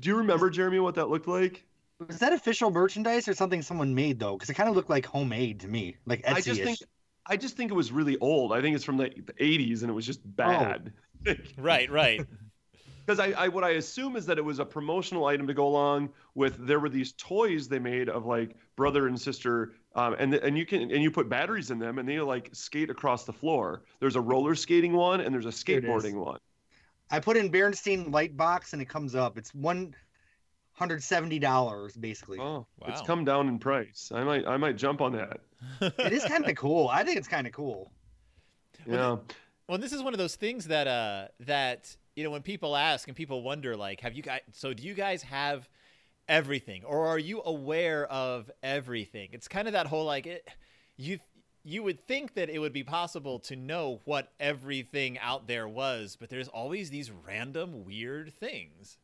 Do 0.00 0.08
you 0.08 0.16
remember, 0.16 0.50
Jeremy, 0.50 0.80
what 0.80 0.96
that 0.96 1.08
looked 1.08 1.28
like? 1.28 1.64
Was 2.08 2.18
that 2.18 2.32
official 2.32 2.70
merchandise 2.70 3.28
or 3.28 3.34
something 3.34 3.62
someone 3.62 3.94
made 3.94 4.18
though? 4.18 4.32
Because 4.34 4.50
it 4.50 4.54
kind 4.54 4.68
of 4.68 4.74
looked 4.74 4.90
like 4.90 5.06
homemade 5.06 5.60
to 5.60 5.68
me, 5.68 5.96
like 6.06 6.22
Etsy. 6.22 6.34
I 6.34 6.40
just 6.40 6.60
think 6.62 6.78
I 7.26 7.36
just 7.36 7.56
think 7.56 7.70
it 7.70 7.74
was 7.74 7.90
really 7.90 8.18
old. 8.18 8.52
I 8.52 8.60
think 8.60 8.76
it's 8.76 8.84
from 8.84 8.96
the, 8.96 9.10
the 9.26 9.32
80s 9.34 9.80
and 9.82 9.90
it 9.90 9.94
was 9.94 10.06
just 10.06 10.20
bad. 10.36 10.92
Right. 11.56 11.90
Right. 11.90 12.20
Because 13.06 13.18
I, 13.18 13.44
I 13.44 13.48
what 13.48 13.64
I 13.64 13.70
assume 13.70 14.14
is 14.14 14.26
that 14.26 14.36
it 14.36 14.44
was 14.44 14.58
a 14.58 14.64
promotional 14.64 15.24
item 15.24 15.46
to 15.46 15.54
go 15.54 15.66
along 15.66 16.10
with 16.34 16.66
there 16.66 16.80
were 16.80 16.90
these 16.90 17.12
toys 17.12 17.66
they 17.66 17.78
made 17.78 18.10
of 18.10 18.26
like 18.26 18.56
brother 18.76 19.08
and 19.08 19.18
sister 19.18 19.72
um, 19.94 20.16
and 20.18 20.34
and 20.34 20.58
you 20.58 20.66
can 20.66 20.82
and 20.90 21.02
you 21.02 21.10
put 21.10 21.28
batteries 21.28 21.70
in 21.70 21.78
them 21.78 21.98
and 21.98 22.08
they 22.08 22.20
like 22.20 22.50
skate 22.52 22.90
across 22.90 23.24
the 23.24 23.32
floor. 23.32 23.84
There's 24.00 24.16
a 24.16 24.20
roller 24.20 24.54
skating 24.54 24.92
one 24.92 25.20
and 25.20 25.34
there's 25.34 25.46
a 25.46 25.50
Here 25.50 25.78
it 25.78 25.84
is. 25.84 25.90
skateboarding 25.90 26.14
one. 26.14 26.40
I 27.10 27.20
put 27.20 27.36
in 27.36 27.50
Berenstain 27.50 28.12
light 28.12 28.36
box 28.36 28.72
and 28.72 28.82
it 28.82 28.88
comes 28.88 29.14
up. 29.14 29.38
It's 29.38 29.54
one 29.54 29.94
hundred 30.72 31.02
seventy 31.02 31.38
dollars 31.38 31.96
basically. 31.96 32.38
Oh, 32.40 32.66
it's 32.86 33.02
come 33.02 33.24
down 33.24 33.48
in 33.48 33.58
price. 33.58 34.10
I 34.14 34.24
might 34.24 34.46
I 34.46 34.56
might 34.56 34.76
jump 34.76 35.00
on 35.00 35.12
that. 35.12 35.40
It 35.80 36.12
is 36.12 36.24
kind 36.24 36.48
of 36.48 36.56
cool. 36.56 36.88
I 36.88 37.04
think 37.04 37.18
it's 37.18 37.28
kind 37.28 37.46
of 37.46 37.52
cool. 37.52 37.90
Yeah. 38.86 39.16
Well, 39.68 39.78
this 39.78 39.92
is 39.92 40.02
one 40.02 40.12
of 40.12 40.18
those 40.18 40.36
things 40.36 40.66
that 40.68 40.86
uh 40.86 41.28
that 41.40 41.96
you 42.16 42.24
know 42.24 42.30
when 42.30 42.42
people 42.42 42.76
ask 42.76 43.08
and 43.08 43.16
people 43.16 43.42
wonder 43.42 43.76
like, 43.76 44.00
have 44.00 44.14
you 44.14 44.22
guys? 44.22 44.40
So 44.52 44.74
do 44.74 44.82
you 44.82 44.94
guys 44.94 45.22
have 45.22 45.68
everything, 46.28 46.84
or 46.84 47.06
are 47.06 47.18
you 47.18 47.42
aware 47.44 48.06
of 48.06 48.50
everything? 48.62 49.30
It's 49.32 49.48
kind 49.48 49.68
of 49.68 49.72
that 49.72 49.86
whole 49.86 50.04
like 50.04 50.26
it, 50.26 50.48
you 50.96 51.18
you 51.64 51.82
would 51.82 52.06
think 52.06 52.34
that 52.34 52.50
it 52.50 52.58
would 52.58 52.74
be 52.74 52.84
possible 52.84 53.38
to 53.40 53.56
know 53.56 54.00
what 54.04 54.30
everything 54.38 55.18
out 55.18 55.46
there 55.46 55.66
was, 55.66 56.16
but 56.20 56.28
there's 56.28 56.48
always 56.48 56.90
these 56.90 57.10
random 57.10 57.84
weird 57.84 58.34
things. 58.34 58.98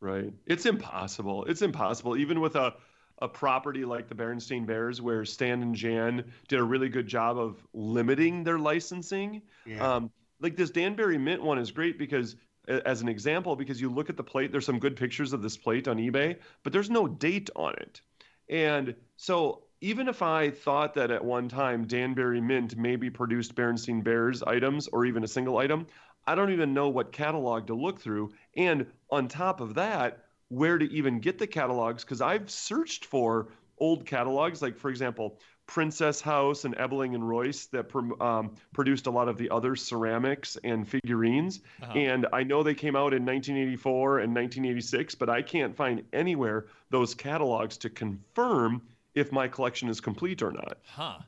Right. 0.00 0.32
It's 0.46 0.66
impossible. 0.66 1.44
It's 1.46 1.62
impossible. 1.62 2.16
Even 2.16 2.40
with 2.40 2.54
a, 2.54 2.74
a 3.20 3.28
property 3.28 3.84
like 3.84 4.08
the 4.08 4.14
Berenstain 4.14 4.66
Bears, 4.66 5.00
where 5.00 5.24
Stan 5.24 5.62
and 5.62 5.74
Jan 5.74 6.24
did 6.48 6.58
a 6.58 6.64
really 6.64 6.88
good 6.88 7.06
job 7.06 7.38
of 7.38 7.56
limiting 7.72 8.44
their 8.44 8.58
licensing. 8.58 9.42
Yeah. 9.64 9.94
Um, 9.94 10.10
like 10.40 10.56
this 10.56 10.70
Danbury 10.70 11.18
Mint 11.18 11.42
one 11.42 11.58
is 11.58 11.70
great 11.70 11.98
because, 11.98 12.36
as 12.68 13.00
an 13.00 13.08
example, 13.08 13.56
because 13.56 13.80
you 13.80 13.90
look 13.90 14.10
at 14.10 14.16
the 14.16 14.24
plate, 14.24 14.52
there's 14.52 14.66
some 14.66 14.78
good 14.78 14.96
pictures 14.96 15.32
of 15.32 15.40
this 15.42 15.56
plate 15.56 15.88
on 15.88 15.96
eBay, 15.96 16.36
but 16.62 16.72
there's 16.72 16.90
no 16.90 17.08
date 17.08 17.48
on 17.56 17.74
it. 17.74 18.00
And 18.48 18.94
so 19.16 19.62
even 19.80 20.08
if 20.08 20.22
I 20.22 20.50
thought 20.50 20.94
that 20.94 21.10
at 21.10 21.24
one 21.24 21.48
time 21.48 21.86
Danbury 21.86 22.40
Mint 22.40 22.76
maybe 22.76 23.10
produced 23.10 23.54
Berenstain 23.54 24.02
Bears 24.04 24.42
items 24.42 24.88
or 24.88 25.04
even 25.04 25.24
a 25.24 25.28
single 25.28 25.58
item, 25.58 25.86
I 26.26 26.34
don't 26.34 26.52
even 26.52 26.74
know 26.74 26.88
what 26.88 27.12
catalog 27.12 27.66
to 27.68 27.74
look 27.74 28.00
through. 28.00 28.32
And 28.56 28.86
on 29.10 29.28
top 29.28 29.60
of 29.60 29.74
that, 29.74 30.25
where 30.48 30.78
to 30.78 30.90
even 30.92 31.20
get 31.20 31.38
the 31.38 31.46
catalogs, 31.46 32.04
because 32.04 32.20
I've 32.20 32.50
searched 32.50 33.04
for 33.04 33.48
old 33.78 34.06
catalogs, 34.06 34.62
like 34.62 34.78
for 34.78 34.90
example, 34.90 35.38
Princess 35.66 36.20
House 36.20 36.64
and 36.64 36.76
Ebeling 36.76 37.14
and 37.14 37.24
Reuss 37.24 37.66
that 37.70 37.92
um, 38.22 38.54
produced 38.72 39.06
a 39.06 39.10
lot 39.10 39.28
of 39.28 39.36
the 39.36 39.50
other 39.50 39.74
ceramics 39.74 40.56
and 40.62 40.86
figurines. 40.86 41.60
Uh-huh. 41.82 41.92
And 41.92 42.26
I 42.32 42.44
know 42.44 42.62
they 42.62 42.74
came 42.74 42.94
out 42.94 43.12
in 43.12 43.24
1984 43.24 44.20
and 44.20 44.34
1986, 44.34 45.14
but 45.16 45.28
I 45.28 45.42
can't 45.42 45.76
find 45.76 46.04
anywhere 46.12 46.66
those 46.90 47.14
catalogs 47.14 47.76
to 47.78 47.90
confirm 47.90 48.82
if 49.14 49.32
my 49.32 49.48
collection 49.48 49.88
is 49.88 50.00
complete 50.00 50.42
or 50.42 50.52
not. 50.52 50.78
Huh. 50.86 51.18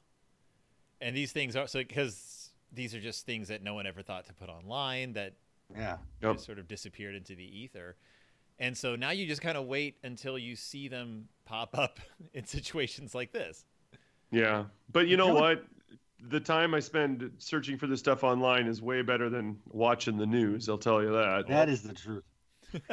And 1.01 1.17
these 1.17 1.33
things 1.33 1.57
are 1.57 1.67
so 1.67 1.81
because 1.81 2.51
these 2.73 2.95
are 2.95 3.01
just 3.01 3.27
things 3.27 3.49
that 3.49 3.63
no 3.63 3.75
one 3.75 3.87
ever 3.87 4.03
thought 4.03 4.27
to 4.27 4.35
put 4.35 4.49
online 4.49 5.15
that 5.15 5.35
yeah. 5.75 5.97
Yep. 6.23 6.41
sort 6.41 6.59
of 6.59 6.69
disappeared 6.69 7.15
into 7.15 7.35
the 7.35 7.45
ether. 7.45 7.97
And 8.61 8.77
so 8.77 8.97
now 8.97 9.11
you 9.11 9.27
just 9.27 9.41
kind 9.41 9.57
of 9.57 9.67
wait 9.67 9.97
until 10.03 10.39
you 10.39 10.57
see 10.57 10.89
them 10.89 11.29
pop 11.45 11.77
up 11.79 12.01
in 12.35 12.45
situations 12.45 13.15
like 13.15 13.33
this. 13.33 13.65
Yeah, 14.31 14.65
but 14.93 15.09
you 15.09 15.17
know 15.17 15.33
what? 15.33 15.65
The 16.29 16.41
time 16.41 16.75
I 16.75 16.81
spend 16.81 17.31
searching 17.39 17.79
for 17.79 17.87
this 17.87 18.01
stuff 18.01 18.25
online 18.25 18.67
is 18.67 18.83
way 18.83 19.03
better 19.03 19.31
than 19.31 19.59
watching 19.71 20.19
the 20.19 20.27
news. 20.27 20.69
I'll 20.69 20.77
tell 20.77 21.01
you 21.01 21.13
that. 21.13 21.47
That 21.47 21.69
is 21.69 21.83
the 21.83 21.95
truth. 21.95 22.25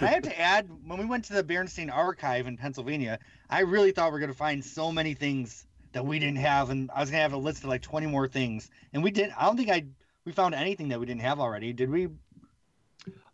I 0.00 0.06
have 0.06 0.22
to 0.22 0.40
add, 0.40 0.70
when 0.86 0.98
we 0.98 1.04
went 1.04 1.24
to 1.26 1.34
the 1.34 1.44
Berenstain 1.44 1.92
Archive 1.92 2.46
in 2.46 2.56
Pennsylvania, 2.56 3.18
I 3.50 3.60
really 3.60 3.90
thought 3.90 4.06
we 4.06 4.12
were 4.12 4.18
going 4.20 4.32
to 4.32 4.36
find 4.36 4.64
so 4.64 4.90
many 4.90 5.12
things 5.12 5.66
that 5.92 6.06
we 6.06 6.18
didn't 6.18 6.38
have, 6.38 6.70
and 6.70 6.90
I 6.92 7.00
was 7.00 7.10
going 7.10 7.18
to 7.18 7.22
have 7.22 7.34
a 7.34 7.36
list 7.36 7.64
of 7.64 7.68
like 7.68 7.82
20 7.82 8.06
more 8.06 8.26
things, 8.26 8.70
and 8.92 9.02
we 9.02 9.10
didn't. 9.10 9.34
I 9.36 9.44
don't 9.44 9.56
think 9.56 9.70
I 9.70 9.84
we 10.24 10.32
found 10.32 10.54
anything 10.54 10.88
that 10.88 11.00
we 11.00 11.06
didn't 11.06 11.20
have 11.20 11.38
already, 11.38 11.72
did 11.72 11.90
we? 11.90 12.08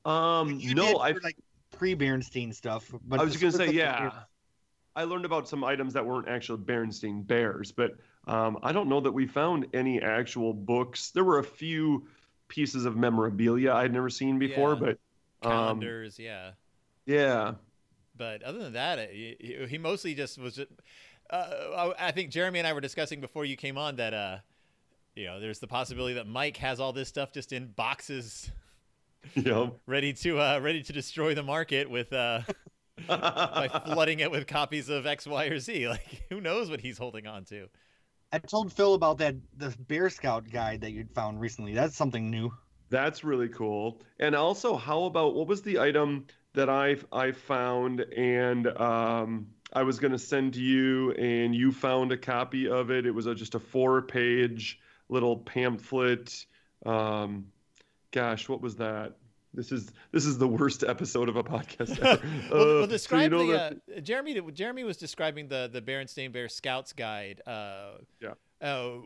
Um, 0.05 0.59
You 0.59 0.75
no, 0.75 0.99
I 0.99 1.13
for, 1.13 1.21
like 1.81 1.99
pre-Berenstain 1.99 2.55
stuff, 2.55 2.93
but 3.07 3.21
I 3.21 3.25
was 3.25 3.37
gonna 3.37 3.53
say 3.53 3.57
specific- 3.69 3.77
yeah. 3.77 4.11
I 4.97 5.05
learned 5.05 5.25
about 5.25 5.49
some 5.49 5.63
items 5.63 5.93
that 5.95 6.05
weren't 6.05 6.29
actually 6.29 6.59
Berenstain 6.65 7.25
Bears, 7.27 7.71
but 7.73 7.93
um, 8.27 8.59
I 8.63 8.73
don't 8.73 8.89
know 8.89 9.01
that 9.01 9.13
we 9.13 9.27
found 9.27 9.67
any 9.73 10.01
actual 10.03 10.53
books. 10.53 11.11
There 11.11 11.25
were 11.25 11.39
a 11.39 11.45
few 11.45 12.09
pieces 12.49 12.85
of 12.85 12.97
memorabilia 12.97 13.73
I'd 13.73 13.93
never 13.93 14.11
seen 14.11 14.39
before, 14.39 14.71
Yeah. 14.75 14.81
but 14.81 14.99
um, 15.49 15.53
Calendars, 15.53 16.19
yeah. 16.19 16.51
yeah, 17.07 17.55
But 18.17 18.43
other 18.43 18.59
than 18.59 18.73
that, 18.75 19.11
he, 19.13 19.65
he 19.69 19.79
mostly 19.79 20.15
just 20.15 20.39
was. 20.39 20.57
Just, 20.57 20.69
uh, 21.31 21.93
I 21.97 22.09
I 22.09 22.11
think 22.11 22.31
Jeremy 22.31 22.59
and 22.59 22.67
I 22.69 22.73
were 22.73 22.81
discussing 22.81 23.21
before 23.21 23.45
you 23.45 23.57
came 23.57 23.79
on 23.79 23.97
that, 23.97 24.13
uh, 24.13 24.39
you 25.15 25.27
know, 25.27 25.39
there's 25.41 25.61
the 25.61 25.69
possibility 25.69 26.15
that 26.15 26.27
Mike 26.27 26.57
has 26.59 26.81
all 26.81 26.93
this 26.93 27.09
stuff 27.09 27.33
just 27.33 27.53
in 27.53 27.69
boxes, 27.69 28.51
you 29.35 29.43
know. 29.43 29.77
ready 29.87 30.13
to 30.13 30.39
uh, 30.39 30.59
ready 30.63 30.83
to 30.83 30.93
destroy 30.93 31.35
the 31.35 31.43
market 31.43 31.91
with 31.91 32.13
uh, 32.13 32.41
by 33.09 33.69
flooding 33.87 34.21
it 34.21 34.31
with 34.31 34.47
copies 34.47 34.89
of 34.89 35.07
X, 35.07 35.27
Y, 35.27 35.47
or 35.47 35.59
Z. 35.59 35.89
Like, 35.89 36.25
who 36.29 36.41
knows 36.41 36.71
what 36.71 36.81
he's 36.81 36.99
holding 36.99 37.27
on 37.27 37.45
to? 37.47 37.69
I 38.33 38.39
told 38.39 38.73
Phil 38.73 38.95
about 38.95 39.19
that 39.19 39.35
the 39.57 39.75
Bear 39.89 40.09
Scout 40.09 40.49
guide 40.51 40.83
that 40.83 40.93
you'd 40.93 41.11
found 41.11 41.41
recently. 41.41 41.75
That's 41.75 41.97
something 41.97 42.31
new. 42.31 42.53
That's 42.89 43.25
really 43.25 43.49
cool. 43.49 44.01
And 44.19 44.35
also, 44.35 44.77
how 44.77 45.05
about 45.05 45.35
what 45.35 45.47
was 45.47 45.63
the 45.63 45.79
item 45.79 46.27
that 46.55 46.69
I 46.69 46.97
I 47.13 47.33
found 47.33 48.01
and 48.01 48.67
um, 48.81 49.47
I 49.73 49.83
was 49.83 49.99
going 49.99 50.13
to 50.13 50.19
send 50.19 50.55
to 50.55 50.61
you, 50.61 51.13
and 51.13 51.55
you 51.55 51.71
found 51.71 52.13
a 52.13 52.17
copy 52.17 52.69
of 52.69 52.91
it. 52.91 53.07
It 53.07 53.13
was 53.13 53.27
a, 53.27 53.35
just 53.35 53.55
a 53.55 53.61
four-page 53.61 54.81
little 55.09 55.37
pamphlet. 55.37 56.47
Um, 56.85 57.47
gosh, 58.13 58.49
what 58.49 58.61
was 58.61 58.77
that? 58.77 59.13
This 59.53 59.73
is 59.73 59.91
this 60.13 60.27
is 60.27 60.39
the 60.39 60.47
worst 60.47 60.85
episode 60.85 61.29
of 61.29 61.37
a 61.37 61.43
podcast 61.43 61.99
ever. 62.05 62.23
well, 62.53 62.63
Uh, 62.63 62.65
well, 62.75 62.83
so 62.83 62.87
describe 62.87 63.23
you 63.33 63.39
know 63.39 63.47
the 63.47 63.53
that- 63.53 63.97
uh, 63.97 64.01
Jeremy. 64.01 64.41
Jeremy 64.53 64.85
was 64.85 64.97
describing 64.97 65.49
the 65.49 65.69
the 65.73 65.83
Berenstain 65.83 66.33
Bear 66.33 66.49
Scouts 66.49 66.93
Guide. 66.93 67.41
Uh, 67.47 67.99
Yeah. 68.21 68.35
Uh, 68.63 68.99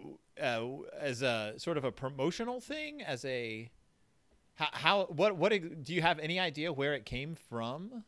uh, 0.42 0.68
as 0.98 1.22
a 1.22 1.54
sort 1.58 1.76
of 1.78 1.84
a 1.84 1.92
promotional 1.92 2.60
thing, 2.60 3.02
as 3.02 3.24
a 3.24 3.70
How, 4.54 4.68
how 4.72 5.04
what 5.06 5.36
what 5.36 5.50
do 5.52 5.94
you 5.94 6.02
have 6.02 6.18
any 6.18 6.38
idea 6.40 6.72
where 6.72 6.92
it 6.94 7.04
came 7.06 7.36
from? 7.48 8.04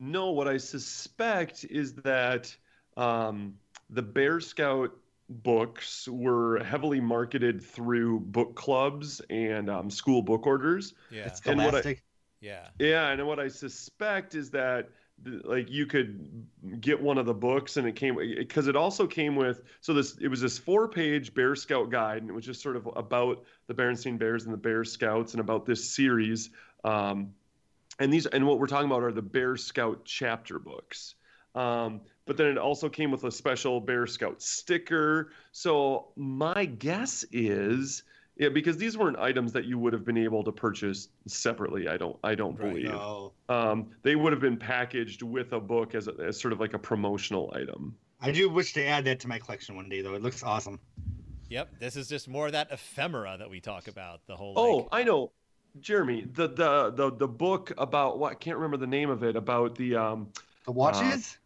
No, 0.00 0.30
what 0.30 0.46
I 0.48 0.56
suspect 0.58 1.64
is 1.64 1.94
that 2.04 2.54
um, 2.96 3.58
the 3.90 4.02
Bear 4.02 4.40
Scout 4.40 4.92
books 5.28 6.08
were 6.08 6.62
heavily 6.62 7.00
marketed 7.00 7.62
through 7.62 8.20
book 8.20 8.54
clubs 8.54 9.20
and 9.30 9.68
um, 9.68 9.90
school 9.90 10.22
book 10.22 10.46
orders. 10.46 10.94
Yeah. 11.10 11.26
It's 11.26 11.40
And 11.46 11.58
what 11.58 11.66
I- 11.66 11.80
scholastic. 11.80 12.02
Yeah. 12.40 12.68
Yeah, 12.78 13.08
and 13.10 13.26
what 13.26 13.40
I 13.40 13.48
suspect 13.48 14.34
is 14.34 14.50
that 14.50 14.90
like 15.44 15.70
you 15.70 15.86
could 15.86 16.46
get 16.80 17.00
one 17.00 17.16
of 17.16 17.24
the 17.24 17.32
books 17.32 17.78
and 17.78 17.88
it 17.88 17.96
came 17.96 18.16
because 18.16 18.66
it 18.68 18.76
also 18.76 19.06
came 19.06 19.34
with 19.34 19.62
so 19.80 19.94
this 19.94 20.18
it 20.20 20.28
was 20.28 20.42
this 20.42 20.58
four 20.58 20.88
page 20.88 21.32
bear 21.32 21.56
scout 21.56 21.90
guide 21.90 22.18
and 22.20 22.28
it 22.28 22.34
was 22.34 22.44
just 22.44 22.60
sort 22.60 22.76
of 22.76 22.86
about 22.96 23.42
the 23.66 23.72
Berenstain 23.72 24.18
Bears 24.18 24.44
and 24.44 24.52
the 24.52 24.58
Bear 24.58 24.84
Scouts 24.84 25.32
and 25.32 25.40
about 25.40 25.64
this 25.64 25.88
series 25.90 26.50
um, 26.84 27.32
and 27.98 28.12
these 28.12 28.26
and 28.26 28.46
what 28.46 28.58
we're 28.58 28.66
talking 28.66 28.90
about 28.90 29.02
are 29.02 29.10
the 29.10 29.22
Bear 29.22 29.56
Scout 29.56 30.02
chapter 30.04 30.58
books 30.58 31.14
um, 31.54 32.02
but 32.26 32.36
then 32.36 32.48
it 32.48 32.58
also 32.58 32.88
came 32.88 33.10
with 33.10 33.24
a 33.24 33.30
special 33.30 33.80
Bear 33.80 34.06
Scout 34.06 34.42
sticker 34.42 35.30
so 35.52 36.08
my 36.16 36.64
guess 36.66 37.24
is 37.32 38.02
yeah, 38.38 38.50
because 38.50 38.76
these 38.76 38.98
weren't 38.98 39.18
items 39.18 39.54
that 39.54 39.64
you 39.64 39.78
would 39.78 39.94
have 39.94 40.04
been 40.04 40.18
able 40.18 40.44
to 40.44 40.52
purchase 40.52 41.08
separately. 41.26 41.88
I 41.88 41.96
don't. 41.96 42.18
I 42.22 42.34
don't 42.34 42.54
Right. 42.60 42.68
believe 42.74 42.90
No. 42.90 43.32
um, 43.48 43.86
they 44.02 44.14
would 44.14 44.30
have 44.30 44.42
been 44.42 44.58
packaged 44.58 45.22
with 45.22 45.54
a 45.54 45.58
book 45.60 45.94
as, 45.94 46.06
a, 46.06 46.12
as 46.22 46.38
sort 46.38 46.52
of 46.52 46.60
like 46.60 46.74
a 46.74 46.78
promotional 46.78 47.50
item. 47.56 47.96
I 48.20 48.32
do 48.32 48.50
wish 48.50 48.74
to 48.74 48.84
add 48.84 49.06
that 49.06 49.20
to 49.20 49.28
my 49.28 49.38
collection 49.38 49.74
one 49.74 49.88
day, 49.88 50.02
though. 50.02 50.12
It 50.12 50.20
looks 50.20 50.42
awesome. 50.42 50.78
Yep. 51.48 51.80
This 51.80 51.96
is 51.96 52.08
just 52.10 52.28
more 52.28 52.44
of 52.44 52.52
that 52.52 52.70
ephemera 52.70 53.36
that 53.38 53.48
we 53.48 53.58
talk 53.58 53.88
about. 53.88 54.20
The 54.26 54.36
whole. 54.36 54.52
Oh, 54.54 54.88
I 54.92 55.02
know, 55.02 55.32
Jeremy. 55.80 56.26
The 56.30 56.48
the 56.48 56.90
the 56.90 57.12
the 57.16 57.28
book 57.28 57.72
about 57.78 58.18
what 58.18 58.32
I 58.32 58.34
can't 58.34 58.58
remember 58.58 58.76
the 58.76 58.86
name 58.86 59.08
of 59.08 59.22
it 59.22 59.36
about 59.36 59.76
the 59.76 59.96
um. 59.96 60.28
The 60.66 60.72
watches? 60.72 61.38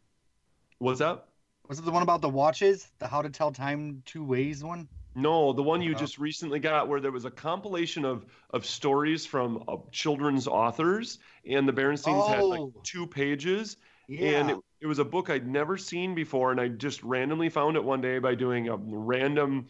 What's 0.80 0.98
that? 1.00 1.26
Was 1.68 1.78
it 1.78 1.84
the 1.84 1.90
one 1.90 2.02
about 2.02 2.22
the 2.22 2.28
watches? 2.30 2.88
The 2.98 3.06
how 3.06 3.20
to 3.20 3.28
tell 3.28 3.52
time 3.52 4.02
two 4.06 4.24
ways 4.24 4.64
one? 4.64 4.88
No, 5.14 5.52
the 5.52 5.62
one 5.62 5.82
you 5.82 5.90
Oh. 5.94 5.98
just 5.98 6.18
recently 6.18 6.58
got, 6.58 6.88
where 6.88 7.00
there 7.00 7.12
was 7.12 7.26
a 7.26 7.30
compilation 7.30 8.04
of 8.06 8.24
of 8.54 8.64
stories 8.64 9.26
from 9.26 9.62
uh, 9.68 9.76
children's 9.92 10.48
authors, 10.48 11.18
and 11.44 11.68
the 11.68 11.72
Berenstains 11.72 12.26
had 12.28 12.42
like 12.44 12.60
Oh. 12.60 12.72
two 12.82 13.06
pages, 13.06 13.76
Yeah. 14.08 14.40
and 14.40 14.50
it, 14.52 14.58
it 14.80 14.86
was 14.86 14.98
a 15.00 15.04
book 15.04 15.28
I'd 15.28 15.46
never 15.46 15.76
seen 15.76 16.14
before, 16.14 16.50
and 16.50 16.58
I 16.58 16.68
just 16.68 17.02
randomly 17.02 17.50
found 17.50 17.76
it 17.76 17.84
one 17.84 18.00
day 18.00 18.18
by 18.18 18.34
doing 18.34 18.68
a 18.68 18.76
random 18.76 19.66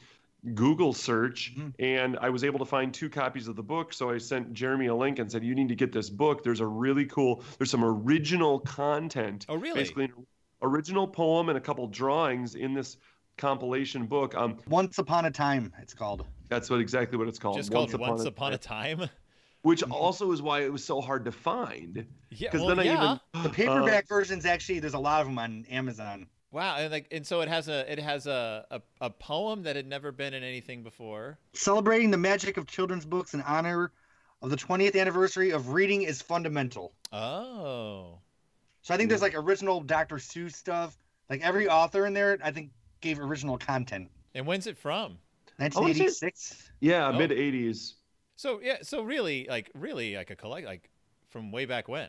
Google 0.55 0.93
search, 0.93 1.57
Mhm. 1.57 1.75
and 1.81 2.19
I 2.21 2.31
was 2.31 2.45
able 2.45 2.61
to 2.61 2.64
find 2.64 2.95
two 2.95 3.11
copies 3.11 3.49
of 3.49 3.57
the 3.57 3.64
book. 3.64 3.93
So 3.93 4.11
I 4.11 4.19
sent 4.19 4.52
Jeremy 4.52 4.87
a 4.87 4.95
link 4.95 5.19
and 5.19 5.31
said, 5.31 5.43
"You 5.43 5.57
need 5.57 5.69
to 5.71 5.75
get 5.75 5.90
this 5.90 6.09
book. 6.09 6.45
There's 6.45 6.61
a 6.61 6.67
really 6.67 7.07
cool. 7.07 7.43
There's 7.59 7.71
some 7.71 7.85
original 7.85 8.61
content. 8.61 9.45
Oh, 9.49 9.57
really? 9.57 9.81
Basically, 9.81 10.05
an 10.05 10.26
original 10.62 11.07
poem 11.07 11.49
and 11.49 11.59
a 11.59 11.61
couple 11.61 11.87
drawings 11.87 12.55
in 12.55 12.75
this 12.75 12.97
compilation 13.37 14.07
book. 14.07 14.35
Um, 14.35 14.59
Once 14.69 14.99
Upon 14.99 15.25
a 15.25 15.31
Time, 15.31 15.73
it's 15.81 15.95
called. 15.95 16.26
that's 16.49 16.69
what 16.71 16.81
exactly 16.81 17.17
what 17.19 17.29
it's 17.29 17.38
called. 17.38 17.57
just 17.57 17.73
called 17.73 17.93
Once 17.99 18.25
Upon 18.25 18.52
a 18.52 18.59
Time. 18.59 19.09
Which 19.62 19.83
Mhm. 19.83 19.93
also 19.93 20.33
is 20.33 20.40
why 20.40 20.62
it 20.62 20.73
was 20.73 20.83
so 20.83 21.02
hard 21.02 21.25
to 21.26 21.33
find. 21.33 22.07
Yeah. 22.31 22.49
Because 22.49 22.61
Well, 22.61 22.69
then 22.75 22.79
I 22.81 22.83
yeah. 22.85 23.19
even 23.35 23.43
The 23.43 23.50
paperback 23.50 24.09
versions, 24.09 24.47
actually, 24.47 24.79
there's 24.81 24.95
a 24.95 24.99
lot 24.99 25.21
of 25.21 25.26
them 25.26 25.38
on 25.38 25.67
Amazon. 25.71 26.29
Wow. 26.50 26.76
And 26.79 26.90
like, 26.90 27.07
and 27.12 27.26
so 27.26 27.43
it 27.43 27.49
has 27.49 27.69
a 27.69 27.90
it 27.93 27.99
has 27.99 28.26
a, 28.26 28.64
a 28.71 28.81
a 29.02 29.11
poem 29.11 29.62
that 29.64 29.76
had 29.76 29.87
never 29.87 30.12
been 30.12 30.33
in 30.35 30.43
anything 30.43 30.83
before. 30.83 31.38
Celebrating 31.52 32.11
the 32.11 32.17
magic 32.17 32.57
of 32.57 32.67
children's 32.67 33.05
books 33.05 33.35
in 33.35 33.43
honor 33.43 33.93
of 34.43 34.49
the 34.49 34.57
20th 34.57 34.99
anniversary 34.99 35.50
of 35.50 35.69
reading 35.75 36.02
is 36.02 36.23
fundamental. 36.23 36.95
Oh. 37.12 38.19
So 38.82 38.94
I 38.94 38.96
think 38.96 39.08
there's 39.08 39.22
like 39.22 39.34
original 39.34 39.80
Dr. 39.80 40.16
Seuss 40.16 40.52
stuff. 40.54 40.97
Like 41.28 41.43
every 41.43 41.69
author 41.69 42.06
in 42.06 42.14
there, 42.14 42.38
I 42.43 42.50
think 42.50 42.71
gave 43.00 43.21
original 43.21 43.56
content. 43.58 44.10
And 44.34 44.47
when's 44.47 44.66
it 44.66 44.78
from? 44.78 45.19
1986. 45.58 46.71
yeah, 46.80 47.08
Oh. 47.08 47.12
mid 47.12 47.30
'80s. 47.30 47.95
So 48.36 48.60
yeah. 48.62 48.78
So 48.82 49.02
really, 49.02 49.47
like, 49.49 49.71
really, 49.75 50.16
like 50.16 50.30
a 50.30 50.36
collect, 50.36 50.66
like 50.66 50.88
from 51.28 51.52
way 51.52 51.66
back 51.66 51.88
when. 51.88 52.08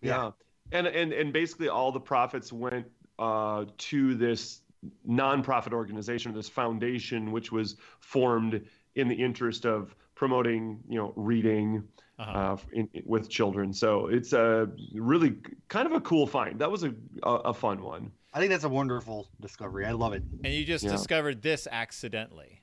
Yeah. 0.00 0.30
And 0.72 0.86
and 0.86 1.12
and 1.12 1.32
basically 1.32 1.68
all 1.68 1.90
the 1.90 2.00
profits 2.00 2.52
went 2.52 2.86
uh, 3.18 3.64
to 3.78 4.14
this 4.14 4.60
nonprofit 5.08 5.72
organization, 5.72 6.32
this 6.32 6.48
foundation, 6.48 7.32
which 7.32 7.50
was 7.50 7.76
formed 8.00 8.64
in 8.94 9.08
the 9.08 9.14
interest 9.14 9.66
of 9.66 9.94
promoting, 10.14 10.78
you 10.88 10.98
know, 10.98 11.12
reading 11.16 11.82
Uh-huh. 12.18 12.30
uh, 12.38 12.56
in, 12.72 12.88
in- 12.94 13.02
with 13.06 13.28
children. 13.28 13.72
So 13.72 14.06
it's 14.08 14.32
a 14.32 14.68
really 14.94 15.36
kind 15.68 15.86
of 15.86 15.92
a 15.92 16.00
cool 16.00 16.26
find. 16.26 16.58
That 16.58 16.70
was 16.70 16.82
a 16.84 16.92
a, 17.22 17.30
a 17.30 17.54
fun 17.54 17.80
one. 17.82 18.10
I 18.34 18.40
think 18.40 18.50
that's 18.50 18.64
a 18.64 18.68
wonderful 18.68 19.28
discovery. 19.40 19.86
I 19.86 19.92
love 19.92 20.12
it. 20.12 20.22
and 20.44 20.52
you 20.52 20.64
just 20.64 20.84
Yeah. 20.84 20.90
discovered 20.92 21.42
this 21.42 21.66
accidentally. 21.70 22.60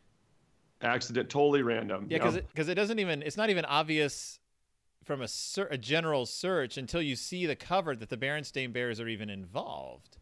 Accident, 0.81 1.29
totally 1.29 1.63
random. 1.63 2.07
Yeah, 2.09 2.17
because 2.17 2.35
because 2.37 2.67
it, 2.69 2.75
doesn't 2.75 2.99
even 2.99 3.21
it's 3.23 3.37
not 3.37 3.49
even 3.49 3.63
obvious 3.65 4.39
from 5.05 5.21
a 5.21 5.27
ser- 5.27 5.69
a 5.71 5.77
general 5.77 6.25
search 6.25 6.77
until 6.77 7.01
you 7.01 7.15
see 7.15 7.45
the 7.45 7.55
cover 7.55 7.95
that 7.95 8.09
the 8.09 8.17
Berenstain 8.17 8.73
Bears 8.73 8.99
are 8.99 9.07
even 9.07 9.29
involved. 9.29 10.17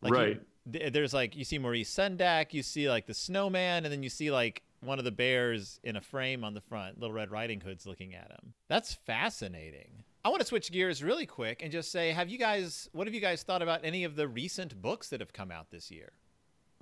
Like 0.00 0.12
you- 0.12 0.16
Right. 0.18 0.40
th- 0.72 0.92
there's 0.92 1.12
like 1.12 1.34
you 1.34 1.44
see 1.44 1.58
Maurice 1.58 1.92
Sendak, 1.92 2.52
you 2.54 2.62
see 2.62 2.88
like 2.88 3.06
the 3.06 3.14
snowman, 3.14 3.84
and 3.84 3.92
then 3.92 4.02
you 4.04 4.10
see 4.10 4.30
like 4.30 4.62
one 4.80 4.98
of 4.98 5.04
the 5.04 5.12
bears 5.12 5.80
in 5.82 5.96
a 5.96 6.00
frame 6.00 6.44
on 6.44 6.54
the 6.54 6.60
front. 6.60 7.00
Little 7.00 7.14
Red 7.14 7.30
Riding 7.30 7.60
Hood's 7.60 7.86
looking 7.86 8.14
at 8.14 8.30
him. 8.30 8.54
That's 8.68 8.94
fascinating. 8.94 10.04
I 10.24 10.28
want 10.28 10.40
to 10.40 10.46
switch 10.46 10.72
gears 10.72 11.02
really 11.02 11.26
quick 11.26 11.62
and 11.62 11.70
just 11.70 11.92
say, 11.92 12.10
have 12.10 12.28
you 12.28 12.38
guys, 12.38 12.88
what 12.92 13.06
have 13.06 13.14
you 13.14 13.20
guys 13.20 13.42
thought 13.42 13.62
about 13.62 13.80
any 13.84 14.04
of 14.04 14.16
the 14.16 14.26
recent 14.26 14.80
books 14.80 15.08
that 15.10 15.20
have 15.20 15.32
come 15.32 15.50
out 15.50 15.70
this 15.70 15.90
year? 15.90 16.12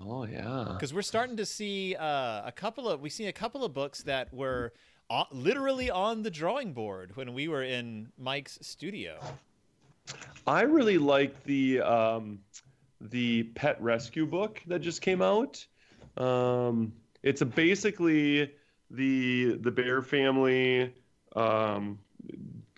Oh 0.01 0.25
yeah. 0.25 0.71
because 0.73 0.93
we're 0.93 1.03
starting 1.03 1.37
to 1.37 1.47
see 1.47 1.95
uh, 1.95 2.43
a 2.45 2.53
couple 2.55 2.89
of 2.89 3.01
we 3.01 3.09
see 3.09 3.27
a 3.27 3.33
couple 3.33 3.65
of 3.65 3.73
books 3.73 4.03
that 4.03 4.33
were 4.35 4.73
literally 5.31 5.91
on 5.91 6.23
the 6.23 6.31
drawing 6.31 6.73
board 6.73 7.15
when 7.17 7.35
we 7.35 7.49
were 7.49 7.63
in 7.63 8.09
Mike's 8.19 8.59
studio. 8.63 9.19
I 10.47 10.63
really 10.63 10.99
like 10.99 11.45
the 11.45 11.81
um, 11.81 12.41
the 13.01 13.45
pet 13.55 13.81
rescue 13.81 14.27
book 14.27 14.61
that 14.67 14.81
just 14.81 15.01
came 15.01 15.23
out. 15.23 15.65
Um, 16.17 16.93
it's 17.25 17.41
a 17.41 17.47
basically 17.47 18.53
the 18.91 19.57
the 19.61 19.71
bear 19.71 20.03
family 20.03 20.95
um, 21.35 21.99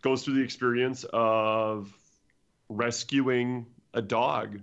goes 0.00 0.22
through 0.24 0.34
the 0.34 0.42
experience 0.42 1.04
of 1.12 1.92
rescuing 2.68 3.66
a 3.92 4.00
dog. 4.00 4.60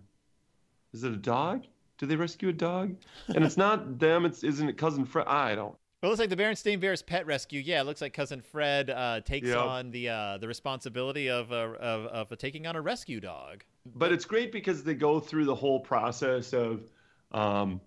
Is 0.93 1.03
it 1.03 1.11
a 1.11 1.17
dog? 1.17 1.65
Do 1.97 2.05
they 2.05 2.15
rescue 2.15 2.49
a 2.49 2.53
dog? 2.53 2.95
And 3.35 3.43
it's 3.43 3.57
not 3.57 3.99
them. 4.05 4.25
It's 4.25 4.43
isn't 4.43 4.67
it 4.69 4.77
cousin 4.77 5.05
Fred? 5.05 5.27
I 5.27 5.55
don't. 5.55 5.75
Well, 6.01 6.09
it 6.11 6.17
looks 6.17 6.19
like 6.19 6.29
the 6.29 6.35
Berenstain 6.35 6.81
Bears 6.81 7.01
pet 7.01 7.25
rescue. 7.25 7.61
Yeah, 7.61 7.79
it 7.81 7.85
looks 7.85 8.01
like 8.01 8.13
cousin 8.13 8.41
Fred 8.41 8.89
uh, 8.89 9.21
takes 9.21 9.47
Yep. 9.47 9.57
on 9.57 9.91
the 9.91 10.09
uh, 10.09 10.37
the 10.37 10.47
responsibility 10.47 11.29
of, 11.29 11.51
uh, 11.51 11.55
of 11.79 12.31
of 12.31 12.37
taking 12.37 12.67
on 12.67 12.75
a 12.75 12.81
rescue 12.81 13.19
dog. 13.19 13.63
but 13.95 14.11
it's 14.11 14.25
great 14.25 14.51
because 14.51 14.83
they 14.83 14.95
go 14.95 15.19
through 15.19 15.45
the 15.45 15.55
whole 15.55 15.79
process 15.79 16.53
of 16.53 16.89
um, 17.31 17.79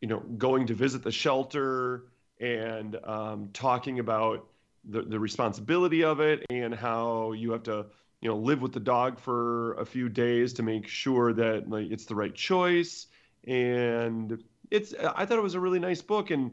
you 0.00 0.08
know 0.08 0.20
going 0.20 0.66
to 0.66 0.74
visit 0.74 1.02
the 1.02 1.12
shelter 1.12 2.04
and 2.40 2.96
um, 3.04 3.50
talking 3.52 3.98
about 3.98 4.46
the, 4.84 5.02
the 5.02 5.18
responsibility 5.18 6.04
of 6.04 6.20
it 6.20 6.44
and 6.50 6.74
how 6.74 7.32
you 7.32 7.52
have 7.52 7.64
to 7.64 7.86
you 8.20 8.28
know 8.28 8.36
live 8.36 8.62
with 8.62 8.72
the 8.72 8.80
dog 8.80 9.18
for 9.20 9.74
a 9.74 9.86
few 9.86 10.08
days 10.08 10.54
to 10.54 10.62
make 10.62 10.86
sure 10.86 11.32
that 11.32 11.68
like 11.68 11.90
it's 11.90 12.06
the 12.06 12.14
right 12.14 12.34
choice. 12.34 13.06
And 13.46 14.42
it's 14.70 14.92
i 14.94 15.24
thought 15.24 15.38
it 15.38 15.42
was 15.42 15.54
a 15.54 15.60
really 15.60 15.78
nice 15.78 16.02
book. 16.02 16.30
And 16.30 16.52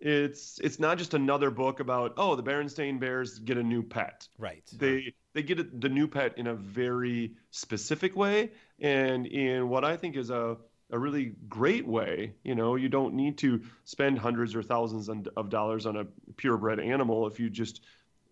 it's 0.00 0.58
it's 0.58 0.80
not 0.80 0.98
just 0.98 1.14
another 1.14 1.50
book 1.50 1.78
about 1.78 2.14
oh 2.16 2.34
the 2.34 2.42
berenstain 2.42 2.98
bears 2.98 3.38
get 3.38 3.56
a 3.56 3.62
new 3.62 3.82
pet. 3.82 4.26
Right. 4.38 4.64
they 4.72 5.14
they 5.32 5.42
get 5.42 5.60
it, 5.60 5.80
the 5.80 5.88
new 5.88 6.08
pet 6.08 6.36
in 6.38 6.46
a 6.46 6.54
very 6.54 7.36
specific 7.50 8.16
way. 8.16 8.50
And 8.80 9.26
in 9.26 9.68
what 9.68 9.84
I 9.84 9.96
think 9.96 10.16
is 10.16 10.30
a 10.30 10.56
a 10.92 10.98
really 10.98 11.34
great 11.48 11.86
way. 11.86 12.34
You 12.44 12.54
know, 12.54 12.76
you 12.76 12.88
don't 12.88 13.14
need 13.14 13.38
to 13.38 13.60
spend 13.84 14.18
hundreds 14.18 14.54
or 14.54 14.62
thousands 14.62 15.08
on- 15.08 15.26
of 15.36 15.48
dollars 15.50 15.86
on 15.86 15.96
a 15.96 16.04
purebred 16.36 16.78
animal 16.80 17.26
if 17.26 17.40
you 17.40 17.50
just 17.50 17.82